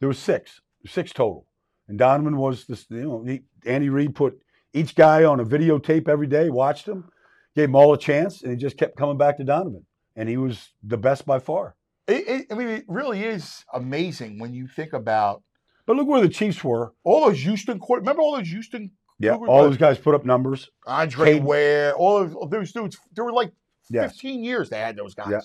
[0.00, 1.46] There was six, six total.
[1.88, 4.40] And Donovan was this, you know, he, Andy Reid put
[4.72, 7.10] each guy on a videotape every day, watched them,
[7.56, 9.84] gave them all a chance, and he just kept coming back to Donovan.
[10.16, 11.74] And he was the best by far.
[12.06, 15.42] It, it, I mean, it really is amazing when you think about
[15.86, 16.92] But look where the Chiefs were.
[17.04, 18.00] all those Houston court.
[18.00, 19.70] Remember all those Houston Yeah, all guys?
[19.70, 20.70] those guys put up numbers.
[20.86, 22.98] Andre Cade- Ware, all of those dudes.
[23.14, 23.52] There were like
[23.90, 24.12] Yes.
[24.12, 25.28] 15 years they had those guys.
[25.30, 25.40] Yeah.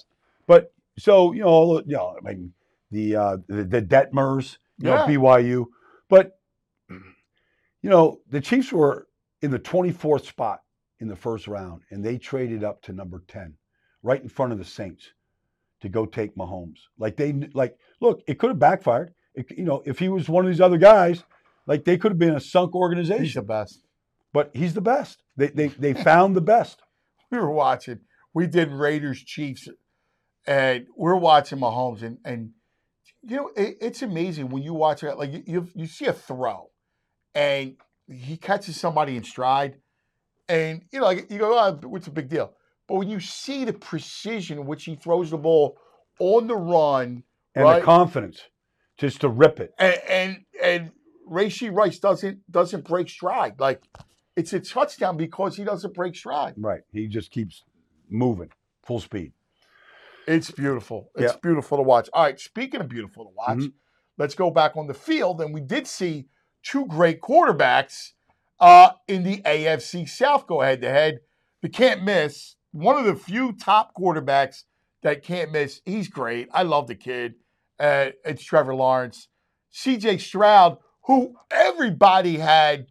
[0.48, 2.54] But so you know, all the- you know, I mean,
[2.92, 5.08] the uh, the, the Detmers, you know, Yeah.
[5.08, 5.66] BYU,
[6.10, 6.40] but
[6.90, 9.08] you know, the Chiefs were
[9.42, 10.62] in the 24th spot
[11.00, 13.54] in the first round, and they traded up to number 10,
[14.02, 15.12] right in front of the Saints,
[15.86, 16.80] to go take Mahomes.
[17.00, 19.14] Like they, like, look, it could have backfired.
[19.34, 21.24] It, you know, if he was one of these other guys,
[21.68, 23.24] like they could have been a sunk organization.
[23.24, 23.82] He's the best.
[24.34, 25.24] But he's the best.
[25.38, 26.82] They they they found the best.
[27.32, 28.02] We were watching.
[28.34, 29.68] We did Raiders Chiefs,
[30.46, 32.52] and we're watching Mahomes, and and
[33.24, 35.18] You know, it, it's amazing when you watch it.
[35.18, 36.70] Like you, you, you see a throw,
[37.34, 37.76] and
[38.08, 39.78] he catches somebody in stride,
[40.48, 42.54] and you know, like you go, "Oh, what's a big deal?"
[42.88, 45.78] But when you see the precision in which he throws the ball
[46.20, 47.24] on the run,
[47.56, 48.42] And right, the confidence
[48.98, 49.74] just to rip it.
[49.80, 50.92] and and, and
[51.30, 53.60] Rashee Rice doesn't doesn't break stride.
[53.60, 53.82] Like
[54.36, 56.54] it's a touchdown because he doesn't break stride.
[56.58, 56.82] Right.
[56.92, 57.64] He just keeps
[58.10, 58.50] moving
[58.84, 59.34] full speed.
[60.28, 61.12] It's beautiful.
[61.16, 61.40] It's Yeah.
[61.42, 62.10] beautiful to watch.
[62.14, 63.74] All right, speaking of beautiful to watch, Mhm.
[64.18, 65.42] let's go back on the field.
[65.42, 66.28] And we did see
[66.64, 68.12] two great quarterbacks
[68.60, 71.20] uh, in the AFC South go head to head.
[71.62, 72.56] The can't miss.
[72.76, 74.64] One of the few top quarterbacks
[75.02, 75.80] that can't miss.
[75.86, 76.50] He's great.
[76.52, 77.36] I love the kid.
[77.80, 79.30] Uh, it's Trevor Lawrence.
[79.74, 82.88] CJ Stroud, who everybody had,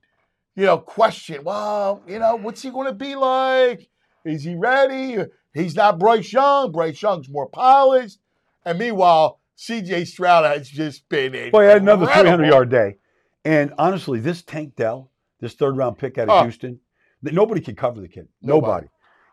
[0.57, 1.45] you know, question.
[1.45, 3.91] Well, you know, what's he going to be like?
[4.25, 5.19] Is he ready?
[5.53, 6.73] He's not Bryce Young.
[6.73, 8.21] Bryce Young's more polished.
[8.65, 11.51] And meanwhile, CJ Stroud has just been a.
[11.51, 12.97] Boy, he had another 300 yard day.
[13.45, 16.43] And honestly, this Tank Dell, this third round pick out of Oh.
[16.45, 16.81] Houston,
[17.23, 18.29] that nobody could cover the kid.
[18.41, 18.71] Nobody.
[18.71, 18.87] Nobody.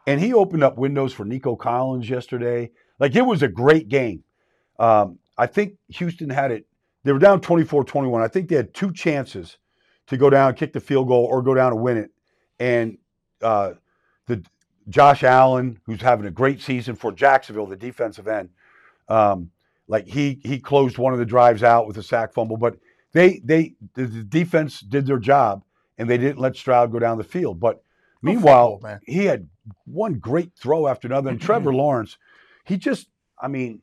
[0.07, 2.71] And he opened up windows for Nico Collins yesterday.
[2.99, 4.23] Like it was a great game.
[4.79, 6.65] Um, I think Houston had it.
[7.03, 8.21] They were down 24 21.
[8.21, 9.57] I think they had two chances
[10.07, 12.11] to go down, kick the field goal, or go down and win it.
[12.59, 12.97] And
[13.41, 13.73] uh,
[14.27, 14.43] the
[14.89, 18.49] Josh Allen, who's having a great season for Jacksonville, the defensive end,
[19.07, 19.51] um,
[19.87, 22.57] like he he closed one of the drives out with a sack fumble.
[22.57, 22.77] But
[23.13, 25.63] they they the, defense did their job
[25.97, 27.59] and they didn't let Stroud go down the field.
[27.59, 27.83] But
[28.21, 28.99] meanwhile, football, man.
[29.05, 29.47] he had
[29.85, 31.29] one great throw after another.
[31.29, 32.17] And Trevor Lawrence,
[32.65, 33.07] he just,
[33.41, 33.81] I mean,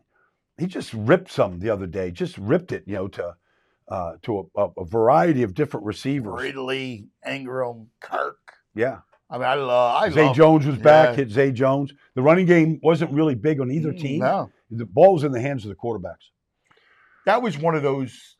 [0.58, 2.10] he just ripped some the other day.
[2.10, 3.36] Just ripped it, you know, to
[3.88, 6.40] uh, to a, a, a variety of different receivers.
[6.42, 8.38] Ridley, Ingram, Kirk.
[8.74, 8.98] Yeah,
[9.30, 10.02] I mean, I love.
[10.02, 11.10] I Zay love Jones was back.
[11.10, 11.16] Yeah.
[11.16, 11.92] Hit Zay Jones.
[12.14, 14.20] The running game wasn't really big on either team.
[14.20, 16.28] No, The ball was in the hands of the quarterbacks.
[17.24, 18.36] that was one of those.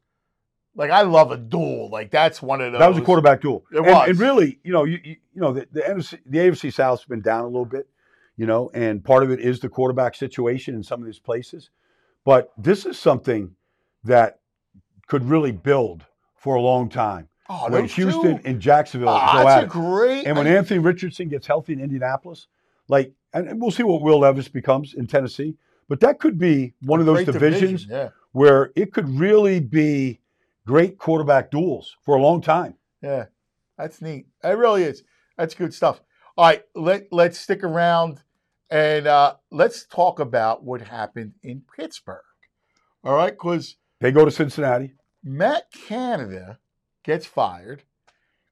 [0.79, 1.91] Like I love a duel.
[1.91, 2.79] Like that's one of those.
[2.79, 3.65] That was a quarterback duel.
[3.73, 4.09] It and, was.
[4.09, 7.21] and really, you know, you, you, you know, the, the NFC, the AFC South's been
[7.21, 7.89] down a little bit,
[8.37, 11.71] you know, and part of it is the quarterback situation in some of these places.
[12.25, 13.57] But this is something
[14.05, 14.39] that
[15.09, 17.29] could really build for a long time.
[17.51, 18.43] Oh, when Houston two?
[18.45, 19.71] and Jacksonville Ah, go that's at a it.
[19.71, 20.27] great.
[20.27, 22.47] And when I- Anthony Richardson gets healthy in Indianapolis,
[22.89, 25.57] like, and we'll see what Will Levis becomes in Tennessee,
[25.89, 30.21] but that could be one of those divisions division, Yeah, where it could really be
[30.69, 32.75] great quarterback duels for a long time.
[33.03, 33.25] yeah,
[33.79, 34.27] that's neat.
[34.45, 35.03] It really is.
[35.39, 36.03] That's good stuff.
[36.37, 38.23] All right, let let's stick around
[38.71, 42.23] and uh, let's talk about what happened in Pittsburgh.
[43.03, 44.93] All right, because They go to Cincinnati.
[45.25, 46.59] Matt Canada
[47.03, 47.83] gets fired,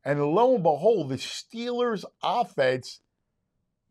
[0.05, 3.01] and lo and behold, the Steelers' offense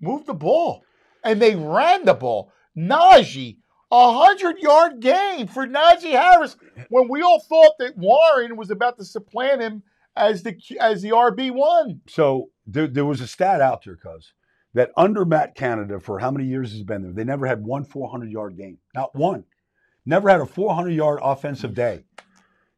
[0.01, 0.83] moved the ball,
[1.23, 2.51] and they ran the ball.
[2.77, 3.59] Najee,
[3.91, 6.57] a hundred-yard game for Najee Harris,
[6.89, 9.83] when we all thought that Warren was about to supplant him
[10.15, 12.01] as the as the RB one.
[12.07, 14.33] So there, there was a stat out there, cuz
[14.73, 17.83] that under Matt Canada for how many years he's been there, they never had one
[17.85, 18.77] 400 yard game.
[18.93, 19.45] Not one.
[20.05, 22.03] Never had a 400 yard offensive day.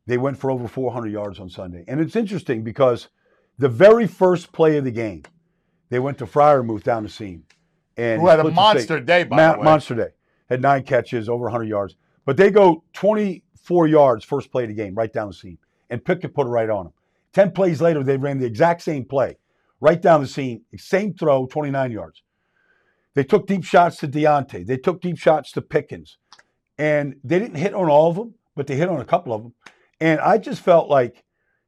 [0.05, 1.83] They went for over 400 yards on Sunday.
[1.87, 3.09] And it's interesting because
[3.57, 5.23] the very first play of the game,
[5.89, 7.43] they went to Freiermuth down the seam.
[7.97, 9.63] And Who had a monster day, by Ma- the way.
[9.65, 10.09] monster day.
[10.49, 11.95] Had nine catches, over 100 yards.
[12.25, 15.57] But they go 24 yards first play of the game, right down the seam.
[15.89, 16.93] And Pickett put it right on them.
[17.33, 19.37] 10 plays later, they ran the exact same play,
[19.79, 22.23] right down the seam, same throw, 29 yards.
[23.13, 24.65] They took deep shots to Deontay.
[24.65, 26.17] They took deep shots to Pickens.
[26.77, 29.41] And they didn't hit on all of them, but they hit on a couple of
[29.41, 29.53] them.
[29.99, 31.23] And I just felt like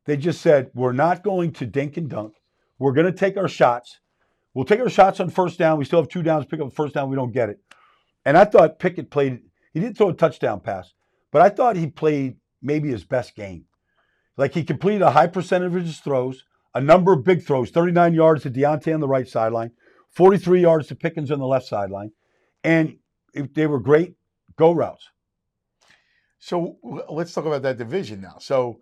[0.05, 2.35] they just said, we're not going to dink and dunk.
[2.77, 3.99] We're going to take our shots.
[4.53, 5.77] We'll take our shots on first down.
[5.77, 6.45] We still have two downs.
[6.45, 7.09] Pick up the first down.
[7.09, 7.59] We don't get it.
[8.25, 9.41] And I thought Pickett played,
[9.73, 10.93] he didn't throw a touchdown pass,
[11.31, 13.65] but I thought he played maybe his best game.
[14.37, 18.13] Like he completed a high percentage of his throws, a number of big throws 39
[18.13, 19.71] yards to Deontay on the right sideline,
[20.11, 22.11] 43 yards to Pickens on the left sideline.
[22.63, 22.97] And
[23.33, 24.15] they were great
[24.57, 25.09] go routes.
[26.39, 26.77] So
[27.09, 28.37] let's talk about that division now.
[28.39, 28.79] So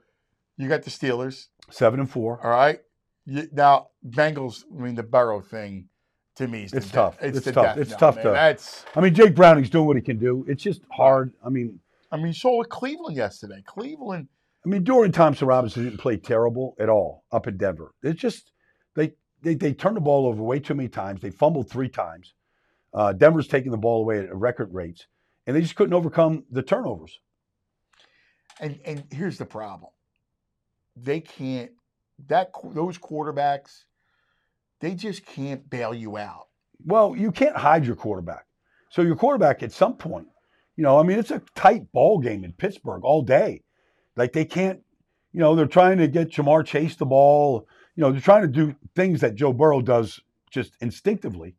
[0.58, 2.39] you got the Steelers, Seven and four.
[2.43, 2.80] all right.
[3.26, 4.63] You, now Bengals.
[4.71, 5.89] I mean, the Burrow thing
[6.38, 7.17] to me It's tough.
[7.21, 7.76] It's, It's tough.
[7.76, 8.26] death It's tough man.
[8.26, 8.86] to- That's.
[8.95, 10.45] I mean, Jake Browning's doing what he can do.
[10.47, 11.34] It's just hard.
[11.45, 11.80] I mean,
[12.12, 13.62] I mean, you saw with Cleveland yesterday.
[13.65, 14.28] Cleveland.
[14.65, 17.93] I mean, Dorian Thompson Robinson didn't play terrible at all up in Denver.
[18.04, 18.52] It's just
[18.95, 21.21] they they they turned the ball over way too many times.
[21.21, 22.34] They fumbled three times.
[22.93, 25.08] Uh, Denver's taking the ball away at record rates,
[25.45, 27.19] and they just couldn't overcome the turnovers.
[28.60, 29.91] And and here's the problem.
[30.95, 31.71] They can't.
[32.28, 33.84] That those quarterbacks,
[34.80, 36.48] they just can't bail you out.
[36.86, 38.46] Well, you can't hide your quarterback.
[38.90, 40.28] So your quarterback at some point
[40.76, 43.63] You know, I mean, it's a tight ball game in Pittsburgh all day.
[44.16, 44.80] Like they can't,
[45.34, 47.68] you know, they're trying to get Ja'Marr Chase the ball.
[47.96, 50.20] You know, they're trying to do things that Joe Burrow does
[50.52, 51.56] just instinctively.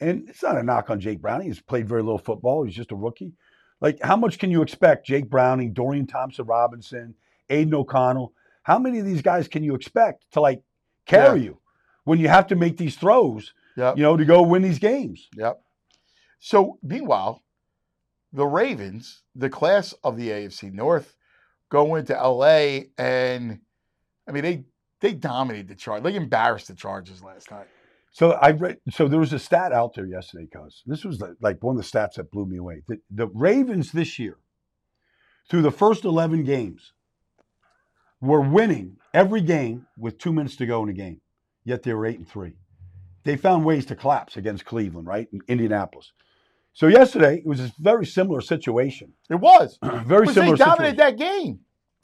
[0.00, 1.48] And it's not a knock on Jake Browning.
[1.48, 2.64] He's played very little football.
[2.64, 3.34] He's just a rookie.
[3.80, 7.14] Like, how much can you expect Jake Browning, Dorian Thompson Robinson,
[7.50, 8.32] Aidan O'Connell?
[8.62, 10.62] How many of these guys can you expect to like
[11.06, 11.44] carry Yeah.
[11.46, 11.59] you
[12.10, 13.96] when you have to make these throws, Yep.
[13.96, 15.28] you know, to go win these games?
[15.36, 15.62] Yep.
[16.40, 17.44] So meanwhile,
[18.32, 21.14] the Ravens, the class of the AFC North,
[21.68, 23.60] go into LA and
[24.26, 24.64] I mean they
[25.00, 26.02] they dominated the charge.
[26.02, 27.68] They embarrassed the Chargers last night.
[28.10, 28.78] So I read.
[28.90, 31.80] So there was a stat out there yesterday, cause this was the, like one of
[31.82, 32.82] the stats that blew me away.
[32.88, 34.36] The, the Ravens this year,
[35.48, 36.92] through the first eleven games,
[38.20, 41.20] were winning every game with two minutes to go in the game.
[41.70, 42.54] Yet they were eight and three.
[43.22, 46.10] They found ways to collapse against Cleveland, right, in Indianapolis.
[46.72, 49.12] So yesterday it was a very similar situation.
[49.30, 49.78] It was.
[50.04, 50.96] Very But similar they dominated situation.
[50.96, 51.60] that game.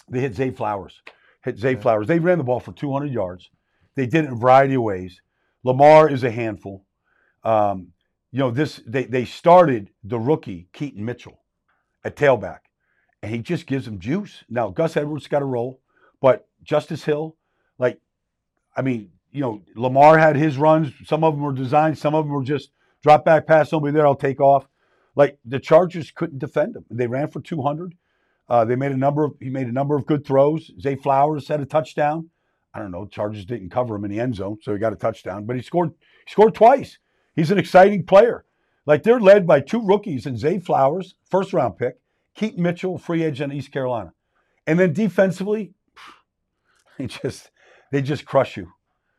[0.09, 1.03] They hit Zay Flowers.
[1.43, 1.81] Hit Zay Yeah.
[1.81, 2.07] Flowers.
[2.07, 3.51] They ran the ball for 200 yards.
[3.97, 5.21] They did it in a variety of ways.
[5.65, 6.85] Lamar is a handful.
[7.43, 7.89] Um,
[8.31, 11.41] you know, this they they started the rookie Keaton Mitchell
[12.05, 12.61] at tailback,
[13.21, 14.45] and he just gives them juice.
[14.49, 15.81] Now Gus Edwards got a roll,
[16.21, 17.37] but Justice Hill,
[17.79, 18.01] like,
[18.77, 20.93] I mean, you know, Lamar had his runs.
[21.05, 21.99] Some of them were designed.
[21.99, 22.71] Some of them were just
[23.03, 23.71] drop back pass.
[23.71, 24.67] Somebody there, I'll take off.
[25.15, 26.85] Like the Chargers couldn't defend him.
[26.91, 27.95] They ran for 200.
[28.49, 30.71] Uh, they made a number of he made a number of good throws.
[30.81, 32.31] Zay Flowers had a touchdown.
[32.73, 33.07] I don't know.
[33.07, 35.47] Chargers didn't cover him in the end zone, so he got a touchdown.
[35.47, 35.91] But he scored
[36.27, 36.99] he scored twice.
[37.35, 38.45] He's an exciting player.
[38.85, 41.99] Like they're led by two rookies in Zay Flowers, first round pick,
[42.35, 44.12] Keaton Mitchell, free agent East Carolina,
[44.67, 45.73] and then defensively,
[46.99, 47.51] they just
[47.91, 48.73] they just crush you.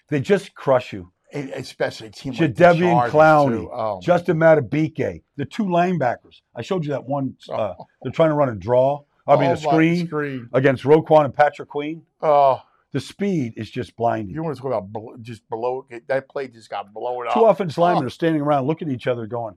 [0.10, 1.12] They just crush you.
[1.34, 3.70] Especially a team like the Jadeveon Chargers, Clowney.
[3.72, 6.41] Oh, Justin Madubuike, the two linebackers.
[6.56, 7.36] I showed you that one.
[7.50, 9.02] Uh, they're trying to run a draw.
[9.28, 10.50] I mean, Oh, a screen Screen.
[10.54, 12.04] against Roquan and Patrick Queen.
[12.22, 12.62] Oh,
[12.93, 14.34] The speed is just blinding.
[14.34, 17.34] you want to talk about bl- just below that play just got blown up.
[17.34, 19.56] Two offensive linemen are standing around looking at each other, going,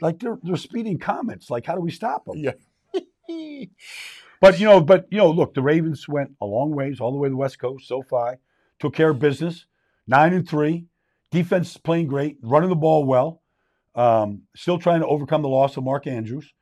[0.00, 1.50] like they're they're speeding comets.
[1.50, 2.36] Like, how do we stop them?
[2.38, 2.52] Yeah.
[4.40, 7.18] But you know, but you know, look, the Ravens went a long ways, all the
[7.18, 8.36] way to the West Coast, SoFi,
[8.78, 9.66] took care of business,
[10.08, 10.86] nine and three.
[11.30, 13.42] Defense is playing great, running the ball well.
[13.94, 16.52] Um, still trying to overcome the loss of Mark Andrews,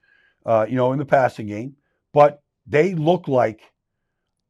[0.44, 1.76] uh, you know, in the passing game.
[2.12, 3.60] But they look like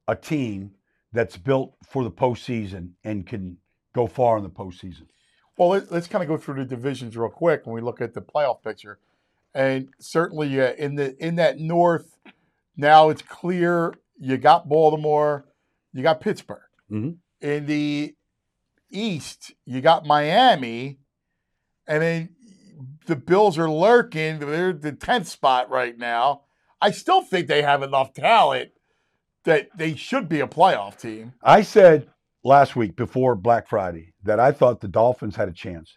[0.09, 0.73] a team
[1.13, 3.59] that's built for the postseason and can
[3.93, 5.07] go far in the postseason.
[5.59, 8.15] Well, let, let's kind of go through the divisions real quick when we look at
[8.15, 8.99] the playoff picture,
[9.55, 12.19] and certainly uh, in the in that North,
[12.77, 15.47] now it's clear you got Baltimore,
[15.93, 16.61] you got Pittsburgh.
[16.91, 17.17] Mhm.
[17.41, 18.15] In the
[18.91, 20.99] East, you got Miami,
[21.87, 22.29] and then
[23.07, 24.39] the Bills are lurking.
[24.39, 26.43] They're the tenth spot right now.
[26.81, 28.71] I still think they have enough talent
[29.45, 31.33] that they should be a playoff team.
[31.43, 32.09] I said
[32.45, 35.97] last week before Black Friday that I thought the Dolphins had a chance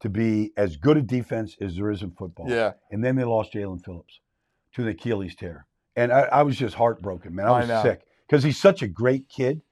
[0.00, 2.46] to be as good a defense as there is in football.
[2.48, 4.20] Yeah, And then they lost Jaelan Phillips
[4.74, 5.66] to the Achilles tear.
[5.94, 7.46] And I, I was just heartbroken, man.
[7.46, 7.82] I I was know.
[7.82, 9.62] sick because he's such a great kid.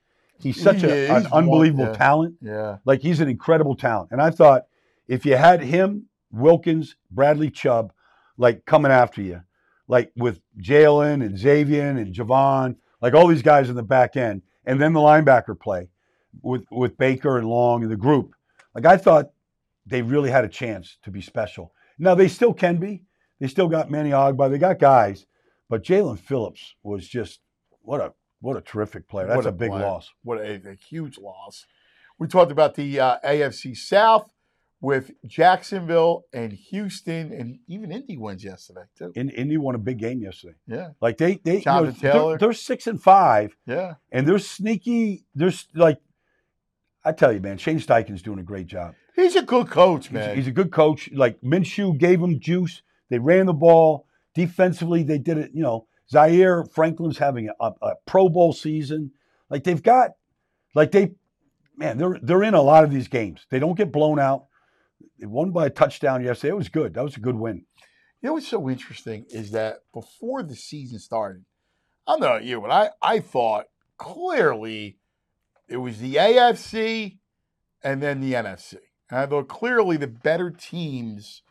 [0.40, 1.10] He's such He a, is.
[1.10, 1.92] an He's one- unbelievable yeah.
[1.92, 2.34] talent.
[2.40, 2.76] yeah.
[2.84, 4.10] Like he's an incredible talent.
[4.12, 4.64] And I thought
[5.08, 7.92] if you had him, Wilkins, Bradley Chubb,
[8.36, 9.42] like coming after you,
[9.86, 14.42] like with Jalen and Xavier and Jevon, like all these guys in the back end,
[14.64, 15.88] and then the linebacker play
[16.42, 18.34] with with Baker and Long and the group.
[18.74, 19.30] Like I thought
[19.86, 21.72] they really had a chance to be special.
[21.98, 23.02] Now they still can be.
[23.40, 24.50] They still got Manny Ogbah.
[24.50, 25.26] They got guys,
[25.68, 27.40] but Jaelan Phillips was just
[27.82, 28.12] what a
[28.44, 29.26] what a terrific player.
[29.26, 29.82] That's What a, big player.
[29.82, 30.10] loss.
[30.22, 31.66] What a, a huge loss.
[32.18, 34.30] We talked about the uh, AFC South
[34.80, 39.12] with Jacksonville and Houston, and even Indy wins yesterday too.
[39.14, 40.54] In, Indy won a big game yesterday.
[40.66, 43.94] Yeah, Like they they you know, they're- They're, six and five, yeah.
[44.12, 45.24] and they're sneaky.
[45.34, 45.98] They're like
[47.04, 47.58] I tell you, man.
[47.58, 48.94] Shane Steichen's doing a great job.
[49.16, 50.36] He's a good coach, He's, man.
[50.36, 51.10] he's a good coach.
[51.12, 52.82] Like Minshew gave them juice.
[53.10, 55.02] They ran the ball defensively.
[55.02, 55.50] They did it.
[55.54, 59.12] You know, Zaire Franklin's having a, a Pro Bowl season.
[59.50, 60.12] Like they've got,
[60.74, 61.12] like they,
[61.76, 63.46] man, they're they're in a lot of these games.
[63.50, 64.46] They don't get blown out.
[65.18, 66.52] They won by a touchdown yesterday.
[66.52, 66.94] It was good.
[66.94, 67.64] That was a good win.
[68.20, 71.44] You know what's so interesting is that before the season started,
[72.06, 73.66] I don't know about you, but I, I thought
[73.98, 74.98] clearly
[75.68, 77.18] it was the AFC
[77.82, 78.76] and then the NFC.
[79.10, 81.42] And I thought clearly the better teams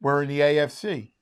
[0.00, 1.12] were in the AFC.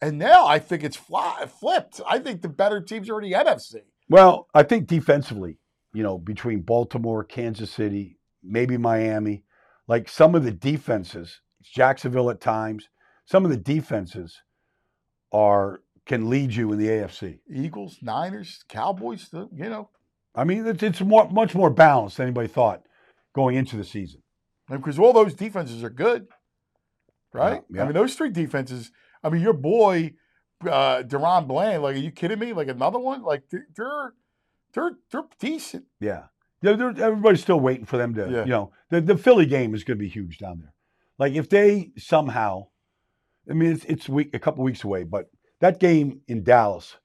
[0.00, 2.00] And now I think it's fly, flipped.
[2.08, 3.76] I think the better teams are in the NFC.
[4.08, 5.58] Well, I think defensively,
[5.94, 9.44] you know, between Baltimore, Kansas City, maybe Miami,
[9.88, 12.88] like some of the defenses, Jacksonville at times,
[13.24, 14.42] some of the defenses
[15.32, 17.40] are can lead you in the AFC.
[17.52, 19.28] Eagles, Niners, Cowboys.
[19.32, 19.90] You know,
[20.34, 22.82] I mean, it's, it's more, much more balanced than anybody thought
[23.34, 24.22] going into the season.
[24.70, 26.28] because all those defenses are good,
[27.32, 27.62] right?
[27.68, 27.82] Yeah, yeah.
[27.82, 28.92] I mean, those three defenses.
[29.26, 30.14] I mean, your boy,
[30.62, 31.82] uh, DaRon Bland.
[31.82, 32.52] Like, are you kidding me?
[32.52, 33.22] Like another one?
[33.22, 34.14] Like they're they're
[34.72, 35.84] they're, they're decent.
[36.00, 36.24] Yeah.
[36.62, 38.44] Yeah, they're- everybody's still waiting for them to, Yeah.
[38.44, 40.72] you know, the, the Philly game is going to be huge down there.
[41.18, 42.68] Like if they somehow,
[43.50, 46.96] I mean, it's, it's week, a couple weeks away, but that game in Dallas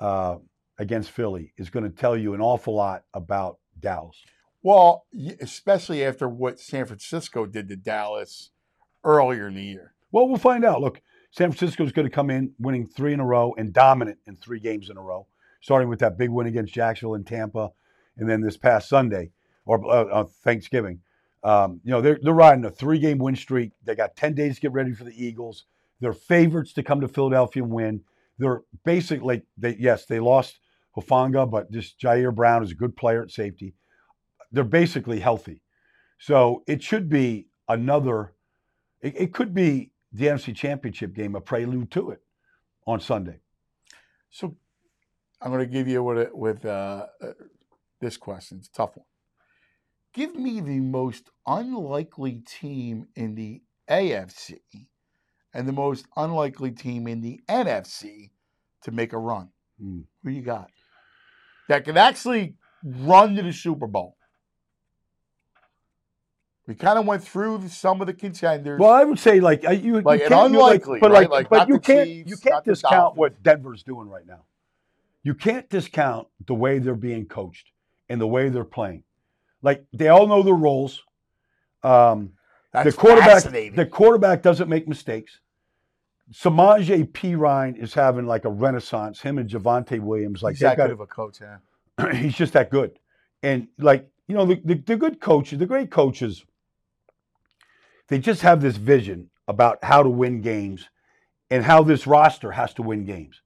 [0.00, 0.36] uh,
[0.78, 4.16] against Philly is going to tell you an awful lot about Dallas.
[4.62, 5.06] Well,
[5.40, 8.50] especially after what San Francisco did to Dallas
[9.04, 9.94] earlier in the year.
[10.10, 10.80] Well, we'll find out.
[10.80, 11.00] Look,
[11.36, 14.58] San Francisco's going to come in winning three in a row and dominant in three
[14.58, 15.26] games in a row,
[15.60, 17.72] starting with that big win against Jacksonville and Tampa,
[18.16, 19.32] and then this past Sunday
[19.66, 21.00] or uh, uh, Thanksgiving.
[21.44, 23.72] Um, you know, they're, they're riding a three game win streak.
[23.84, 25.66] They got 10 days to get ready for the Eagles.
[26.00, 28.00] They're favorites to come to Philadelphia and win.
[28.38, 30.58] They're basically, they, yes, they lost
[30.96, 33.74] Hufanga, but this Ji'Ayir Brown is a good player at safety.
[34.52, 35.60] They're basically healthy.
[36.18, 38.32] So it should be another,
[39.02, 42.20] it, it could be the NFC Championship game, a prelude to it
[42.86, 43.40] on Sunday.
[44.30, 44.56] So
[45.40, 47.32] I'm going to give you with with uh, uh,
[48.00, 48.58] this question.
[48.58, 49.06] It's a tough one.
[50.14, 53.60] Give me the most unlikely team in the
[53.90, 54.58] AFC
[55.52, 58.30] and the most unlikely team in the NFC
[58.82, 59.50] to make a run.
[59.78, 60.00] Hmm.
[60.22, 60.70] Who you got?
[61.68, 64.15] That can actually run to the Super Bowl.
[66.66, 68.80] We kind of went through some of the contenders.
[68.80, 71.30] Well, I would say like you, Like you can't, you like- unlikely, but right?
[71.30, 74.44] like, but you can't Chiefs, you can't discount what Denver's doing right now.
[75.22, 77.70] You can't discount the way they're being coached
[78.08, 79.04] and the way they're playing.
[79.62, 81.02] Like they all know their roles.
[81.82, 82.32] Um,
[82.72, 83.42] That's the quarterback,
[83.74, 85.38] the quarterback doesn't make mistakes.
[86.32, 89.20] Samaje Perine is having like a renaissance.
[89.20, 92.12] Him and Javonte Williams, like He's that good of a coach, yeah.
[92.12, 92.98] he's just that good.
[93.42, 96.44] And like, you know, the, the, the good coaches, the great coaches,
[98.08, 100.88] they just have this vision about how to win games
[101.50, 103.40] and how this roster has to win games.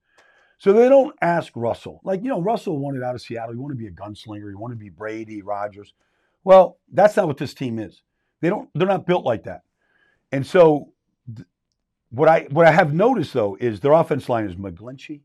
[0.57, 2.01] So they don't ask Russell.
[2.03, 3.53] Like, you know, Russell wanted out of Seattle.
[3.53, 4.49] He wanted to be a gunslinger.
[4.49, 5.93] He wanted to be Brady, Rodgers.
[6.43, 8.01] Well, that's not what this team is.
[8.41, 9.61] They don't, they're not built like that.
[10.31, 10.93] And so
[11.35, 11.47] th-
[12.09, 15.21] what I what I have noticed though is their offense line is McGlinchey.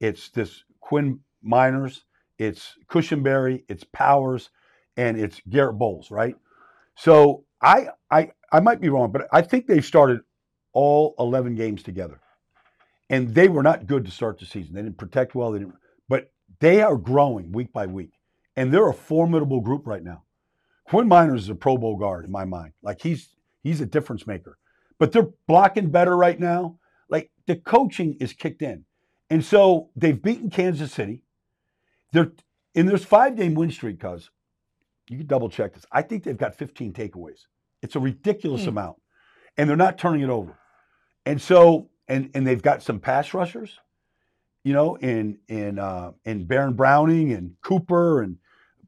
[0.00, 2.02] It's this Quinn Meinerz,
[2.38, 4.50] it's Cushenberry, it's Powers,
[4.96, 6.36] and it's Garett Bolles, right?
[6.96, 10.20] So I I I might be wrong, but I think they started
[10.72, 12.20] all 11 games together.
[13.08, 14.74] And they were not good to start the season.
[14.74, 15.74] They didn't protect well, they didn't
[16.08, 16.30] but
[16.60, 18.12] they are growing week by week.
[18.56, 20.22] And they're a formidable group right now.
[20.84, 22.72] Quinn Meinerz is a Pro Bowl guard in my mind.
[22.82, 23.28] Like he's
[23.62, 24.58] he's a difference maker.
[24.98, 26.78] But they're blocking better right now.
[27.08, 28.84] Like the coaching is kicked in.
[29.28, 31.22] And so they've beaten Kansas City.
[32.12, 32.32] They're
[32.74, 34.30] in this five game win streak, cuz
[35.08, 35.84] you can double check this.
[35.92, 37.46] I think they've got 15 takeaways.
[37.82, 38.70] It's a ridiculous Hmm.
[38.70, 38.96] amount.
[39.56, 40.58] And they're not turning it over.
[41.24, 43.78] And so, and and they've got some pass rushers,
[44.64, 48.36] you know, in in uh in Baron Browning and Cooper and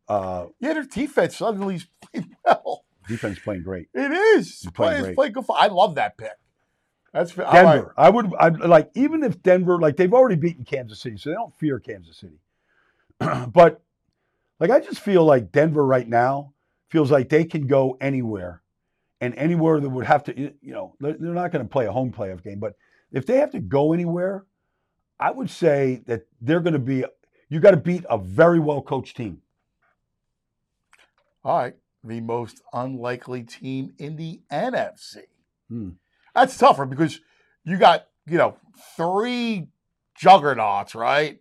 [0.08, 2.84] uh Yeah, their defense suddenly is playing well.
[3.08, 3.88] defense playing great.
[3.94, 4.62] It is.
[4.62, 5.14] It's playing great.
[5.16, 5.44] playing good.
[5.54, 6.32] I love that pick.
[7.12, 7.94] That's fa- I like- Denver.
[7.96, 11.34] I would I like even if Denver like they've already beaten Kansas City, so they
[11.34, 12.38] don't fear Kansas City.
[13.52, 13.82] but
[14.60, 16.52] like I just feel like Denver right now
[16.90, 18.62] feels like they can go anywhere,
[19.20, 22.12] and anywhere that would have to you know they're not going to play a home
[22.12, 22.74] playoff game, but
[23.10, 24.44] if they have to go anywhere,
[25.18, 27.04] I would say that they're going to be
[27.48, 29.40] you got to beat a very well coached team.
[31.44, 31.74] All right.
[32.04, 35.22] The most unlikely team in the NFC.
[35.68, 35.90] Hmm.
[36.34, 37.20] That's tougher because
[37.64, 38.56] you got, you know,
[38.96, 39.68] three
[40.16, 41.40] juggernauts, right?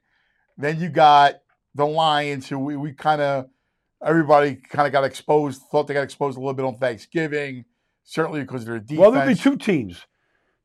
[0.57, 1.36] Then you got
[1.75, 3.49] the Lions, who we, we kind of,
[4.05, 7.65] everybody kind of got exposed, thought they got exposed a little bit on Thanksgiving,
[8.03, 8.99] certainly because of their defense.
[8.99, 10.05] Well, there'll be two teams,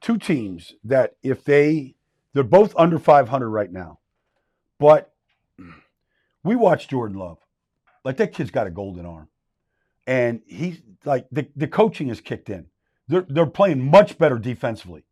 [0.01, 1.95] two teams that if they
[2.35, 3.99] they're both under 500 right now,
[4.79, 5.13] but
[6.45, 7.39] we watched Jordan Love,
[8.05, 9.29] like that kid's got a golden arm,
[10.07, 12.67] and he's like the the coaching is kicked in.
[13.09, 15.05] They're they're playing much better defensively.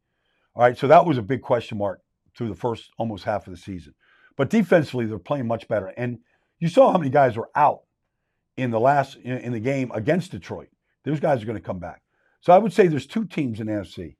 [0.54, 2.00] All right, so that was a big question mark
[2.36, 3.94] through the first almost half of the season,
[4.36, 5.88] but defensively they're playing much better.
[5.96, 6.18] And
[6.58, 7.82] you saw how many guys were out
[8.60, 10.68] in the last in, in the game against Detroit.
[11.04, 12.02] Those guys are going to come back.
[12.40, 14.16] So I would say there's two teams in NFC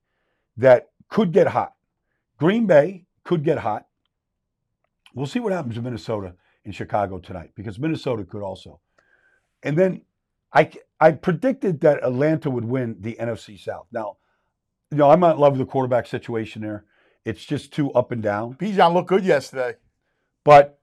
[0.56, 1.74] that could get hot.
[2.38, 3.86] Green Bay could get hot.
[5.14, 6.34] We'll see what happens in Minnesota
[6.64, 8.80] and Chicago tonight because Minnesota could also.
[9.62, 10.02] And then
[10.52, 13.86] I I predicted that Atlanta would win the NFC South.
[13.92, 14.16] Now,
[14.90, 16.84] you know, I'm not in love with the quarterback situation there.
[17.24, 18.54] It's just too up and down.
[18.54, 19.76] Bijan looked good yesterday.
[20.44, 20.79] But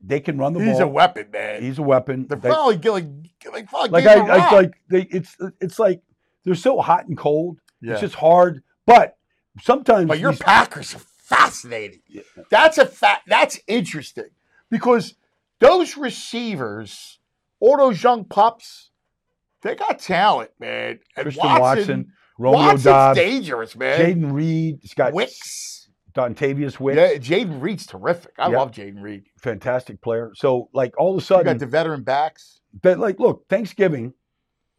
[0.00, 0.74] they can run the He's ball.
[0.74, 1.62] He's a weapon, man.
[1.62, 2.26] He's a weapon.
[2.28, 3.06] They're They- probably get like
[3.72, 6.02] like like I, I like they it's it's like
[6.44, 7.58] they're so hot and cold.
[7.80, 7.92] Yeah.
[7.92, 8.62] It's just hard.
[8.86, 9.16] But
[9.60, 12.00] sometimes But your these- Packers are fascinating.
[12.08, 12.22] Yeah.
[12.50, 14.30] That's a fa- That's interesting
[14.70, 15.14] because
[15.58, 17.18] those receivers,
[17.60, 18.90] all those young pups,
[19.62, 21.00] they got talent, man.
[21.16, 24.00] And Christian Watson, Romeo Watson's Doubs, dangerous, man.
[24.00, 25.85] Jayden Reed, got Wicks.
[26.16, 28.32] Dontayvion Wicks, Yeah, Jayden Reed's terrific.
[28.38, 28.58] I Yeah.
[28.58, 29.24] love Jayden Reed.
[29.38, 30.32] fantastic player.
[30.34, 32.60] So like all of a You sudden, got the veteran backs.
[32.82, 34.14] that like look, Thanksgiving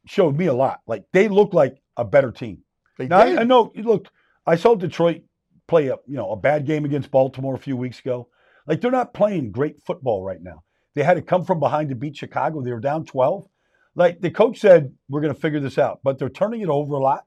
[0.06, 0.82] showed me a lot.
[0.88, 2.64] Like they look like a better team.
[2.98, 3.38] They Now I, did.
[3.40, 3.72] I know.
[3.76, 4.08] Look,
[4.46, 5.22] I saw Detroit
[5.68, 8.28] play a you know a bad game against Baltimore a few weeks ago.
[8.66, 10.64] Like they're not playing great football right now.
[10.96, 12.62] They had to come from behind to beat Chicago.
[12.62, 13.48] They were down twelve.
[13.96, 16.94] Like the coach said, we're going to figure this out, but they're turning it over
[16.94, 17.26] a lot.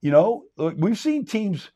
[0.00, 1.70] You know, Look, we've seen teams,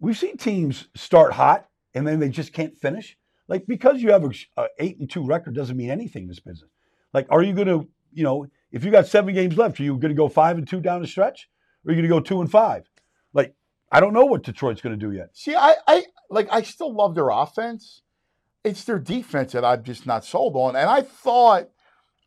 [0.00, 3.16] we've seen teams start hot and then they just can't finish.
[3.48, 6.40] Like because you have a, a eight and two record doesn't mean anything in this
[6.40, 6.70] business.
[7.12, 9.96] Like, are you going to, you know, if you got seven games left, are you
[9.96, 11.48] going to go five and two down the stretch?
[11.84, 12.90] Or are you going to go two and five?
[13.32, 13.54] Like,
[13.90, 15.30] I don't know what Detroit's going to do yet.
[15.32, 18.02] See, I, I like I still love their offense.
[18.64, 20.76] It's their defense that I'm just not sold on.
[20.76, 21.70] And I thought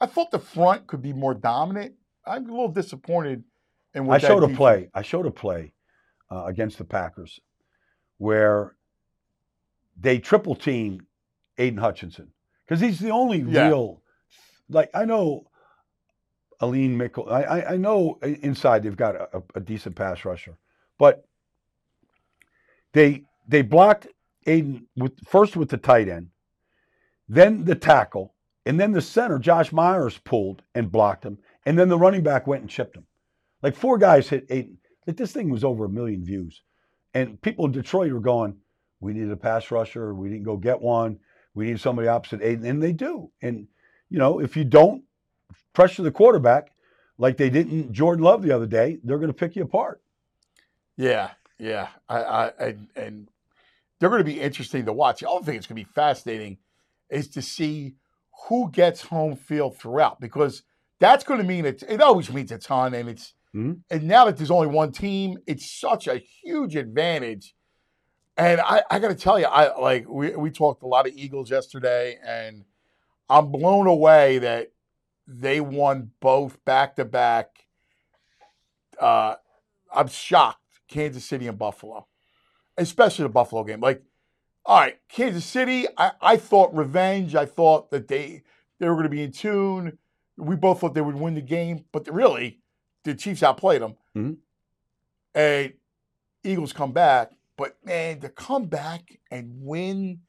[0.02, 1.96] I thought the front could be more dominant.
[2.26, 3.44] I'm a little disappointed
[3.94, 4.90] in what I showed a play.
[4.94, 5.74] I showed a play
[6.32, 7.40] uh, against the Packers
[8.20, 8.76] where
[10.00, 11.08] they triple team
[11.58, 12.32] Aidan Hutchinson
[12.66, 13.68] because he's the only Yeah.
[13.68, 14.02] real.
[14.70, 15.48] Like I know,
[16.62, 17.32] Alim McNeill.
[17.32, 20.58] I, I I know inside they've got a, a decent pass rusher,
[21.00, 21.26] but
[22.94, 24.08] they they blocked
[24.46, 26.30] Aidan with first with the tight end,
[27.28, 31.90] then the tackle, and then the center Josh Myers pulled and blocked him, and then
[31.90, 33.06] the running back went and chipped him.
[33.64, 34.78] Like four guys hit Aidan.
[35.08, 36.62] Like this thing was over a million views,
[37.14, 38.58] and people in Detroit were going,
[39.00, 40.14] "We needed a pass rusher.
[40.14, 41.20] We didn't go get one.
[41.54, 43.32] We need somebody opposite Aidan," and they do.
[43.42, 43.68] And
[44.10, 45.04] you know, if you don't
[45.74, 46.72] pressure the quarterback
[47.18, 50.02] like they didn't Jordan Love the other day, they're going to pick you apart.
[50.98, 51.90] Yeah, yeah.
[52.08, 53.30] I, I and, and
[54.00, 55.20] they're going to be interesting to watch.
[55.20, 56.58] The other thing that's going to be fascinating
[57.10, 57.96] is to see
[58.48, 60.64] who gets home field throughout because
[61.00, 61.84] that's going to mean it.
[61.88, 63.82] It always means a ton, and it's Mhm.
[63.90, 67.56] and now that there's only one team, it's such a huge advantage.
[68.38, 71.14] And I, I got to tell you, I like we we talked a lot of
[71.16, 72.64] Eagles yesterday, and
[73.30, 74.72] I'm blown away that
[75.28, 77.66] they won both back to back.
[79.94, 80.58] I'm shocked.
[80.88, 82.08] Kansas City and Buffalo,
[82.78, 83.80] especially the Buffalo game.
[83.80, 84.02] Like,
[84.66, 85.88] all right, Kansas City.
[85.98, 87.36] I, I thought revenge.
[87.36, 88.44] I thought that they
[88.80, 89.98] they were going to be in tune.
[90.38, 92.60] We both thought they would win the game, but really,
[93.04, 93.96] the Chiefs outplayed them.
[94.16, 94.38] Mhm.
[95.34, 95.74] And
[96.44, 100.22] Eagles come back, but man, to come back and win,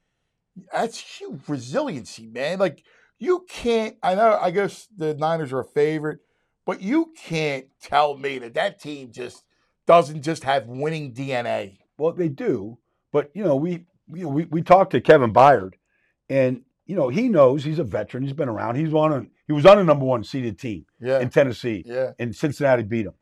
[0.73, 2.59] that's huge resiliency, man.
[2.59, 2.83] Like
[3.19, 3.97] you can't.
[4.03, 4.39] I know.
[4.41, 6.21] I guess the Niners are a favorite,
[6.67, 9.45] but you can't tell me that that team just
[9.87, 11.79] doesn't just have winning DNA.
[11.99, 12.79] Well, they do,
[13.13, 15.75] but you know, we you know we, we talked to Kevin Byard,
[16.29, 18.25] and you know he knows he's a veteran.
[18.25, 18.75] He's been around.
[18.75, 22.11] He's on a he was on a number one seeded team Yeah, in Tennessee, yeah,
[22.19, 23.15] and Cincinnati beat him.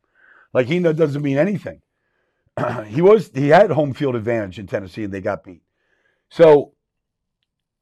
[0.54, 1.82] Like he doesn't mean anything.
[2.86, 5.60] he was he had home field advantage in Tennessee, and they got beat.
[6.30, 6.72] So,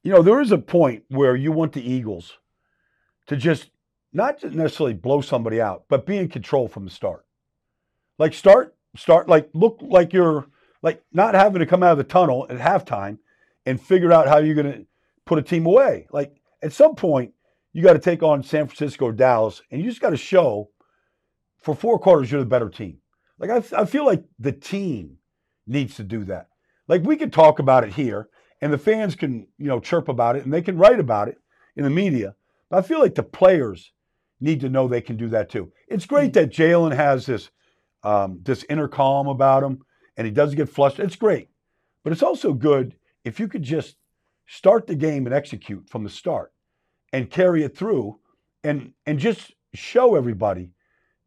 [0.03, 2.39] you know, there is a point where you want the Eagles
[3.29, 3.71] to just
[4.13, 7.25] not just necessarily blow somebody out, but be in control from the start.
[8.19, 10.49] Like start start like look like you're
[10.83, 13.19] like not having to come out of the tunnel at halftime
[13.65, 14.87] and figure out how you're going to
[15.27, 16.07] put a team away.
[16.11, 17.33] Like at some point,
[17.73, 20.71] you got to take on San Francisco or Dallas, and you just got to show
[21.59, 22.99] for four quarters you're the better team.
[23.39, 25.19] Like I, I feel like the team
[25.67, 26.49] needs to do that.
[26.89, 28.29] Like we could talk about it here,
[28.63, 31.37] and the fans can you know chirp about it, and they can write about it
[31.77, 32.35] in the media.
[32.71, 33.93] But I feel like the players
[34.41, 35.73] need to know they can do that too.
[35.89, 37.51] It's great that Jalen has this
[38.03, 39.81] um, this inner calm about him,
[40.17, 40.99] and he doesn't get flushed.
[40.99, 41.49] It's great,
[42.05, 43.97] but it's also good if you could just
[44.47, 46.53] start the game and execute from the start,
[47.13, 48.19] and carry it through,
[48.65, 50.71] and and just show everybody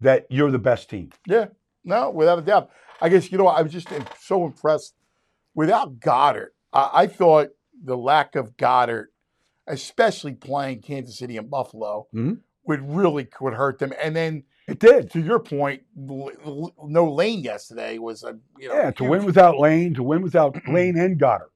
[0.01, 1.09] that you're the best team.
[1.27, 1.45] yeah.
[1.85, 2.69] No, without a doubt.
[3.01, 3.87] I guess you know I was just
[4.19, 4.95] so impressed.
[5.55, 7.49] Without Goedert, I, I thought
[7.83, 9.07] the lack of Goedert,
[9.67, 12.39] especially playing Kansas City and Buffalo, Mhm.
[12.65, 13.93] would really would hurt them.
[14.01, 15.09] And then It did.
[15.11, 19.25] to your point, l- l- no lane yesterday was a you know Yeah, to win
[19.25, 21.51] without Lane, to win without Lane and Goedert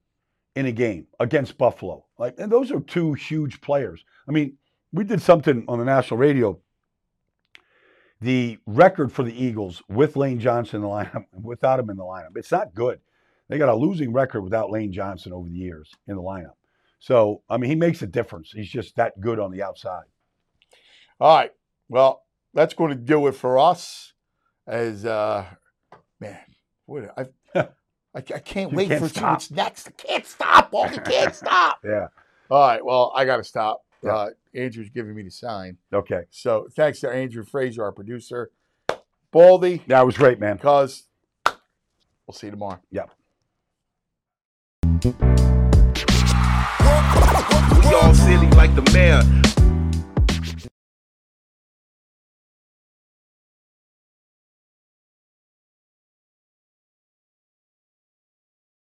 [0.56, 2.06] in a game against Buffalo.
[2.18, 4.04] Like, and those are two huge players.
[4.28, 4.58] I mean,
[4.92, 6.60] we did something on the national radio.
[8.22, 12.04] The record for the Eagles with Lane Johnson in the lineup, without him in the
[12.04, 13.00] lineup, it's not good.
[13.50, 16.56] They got a losing record without Lane Johnson over the years in the lineup.
[17.00, 18.52] So I mean, he makes a difference.
[18.52, 20.06] He's just that good on the outside.
[21.20, 21.52] All right.
[21.90, 22.24] Well,
[22.54, 24.14] that's going to do it for us.
[24.66, 25.46] As uh,
[26.22, 26.40] man,
[26.86, 27.28] what I,
[28.16, 29.32] I, I can't You wait can't for see stop.
[29.32, 29.88] what's next.
[29.88, 30.72] I can't stop.
[30.72, 30.84] Paul.
[30.86, 31.80] I can't stop.
[31.84, 32.08] Yeah.
[32.52, 32.84] All right.
[32.86, 33.84] Well, I got to stop.
[34.04, 34.12] Yeah.
[34.16, 35.78] Uh, Andrew's giving me the sign.
[35.92, 36.24] Okay.
[36.30, 38.52] So thanks to Andrew Fraser, our producer.
[39.32, 40.58] Baldy, That was great, man.
[40.58, 41.06] because
[41.46, 42.80] we'll see you tomorrow.
[42.92, 43.10] Yep.
[45.04, 45.12] We
[47.96, 49.22] all silly like the mayor.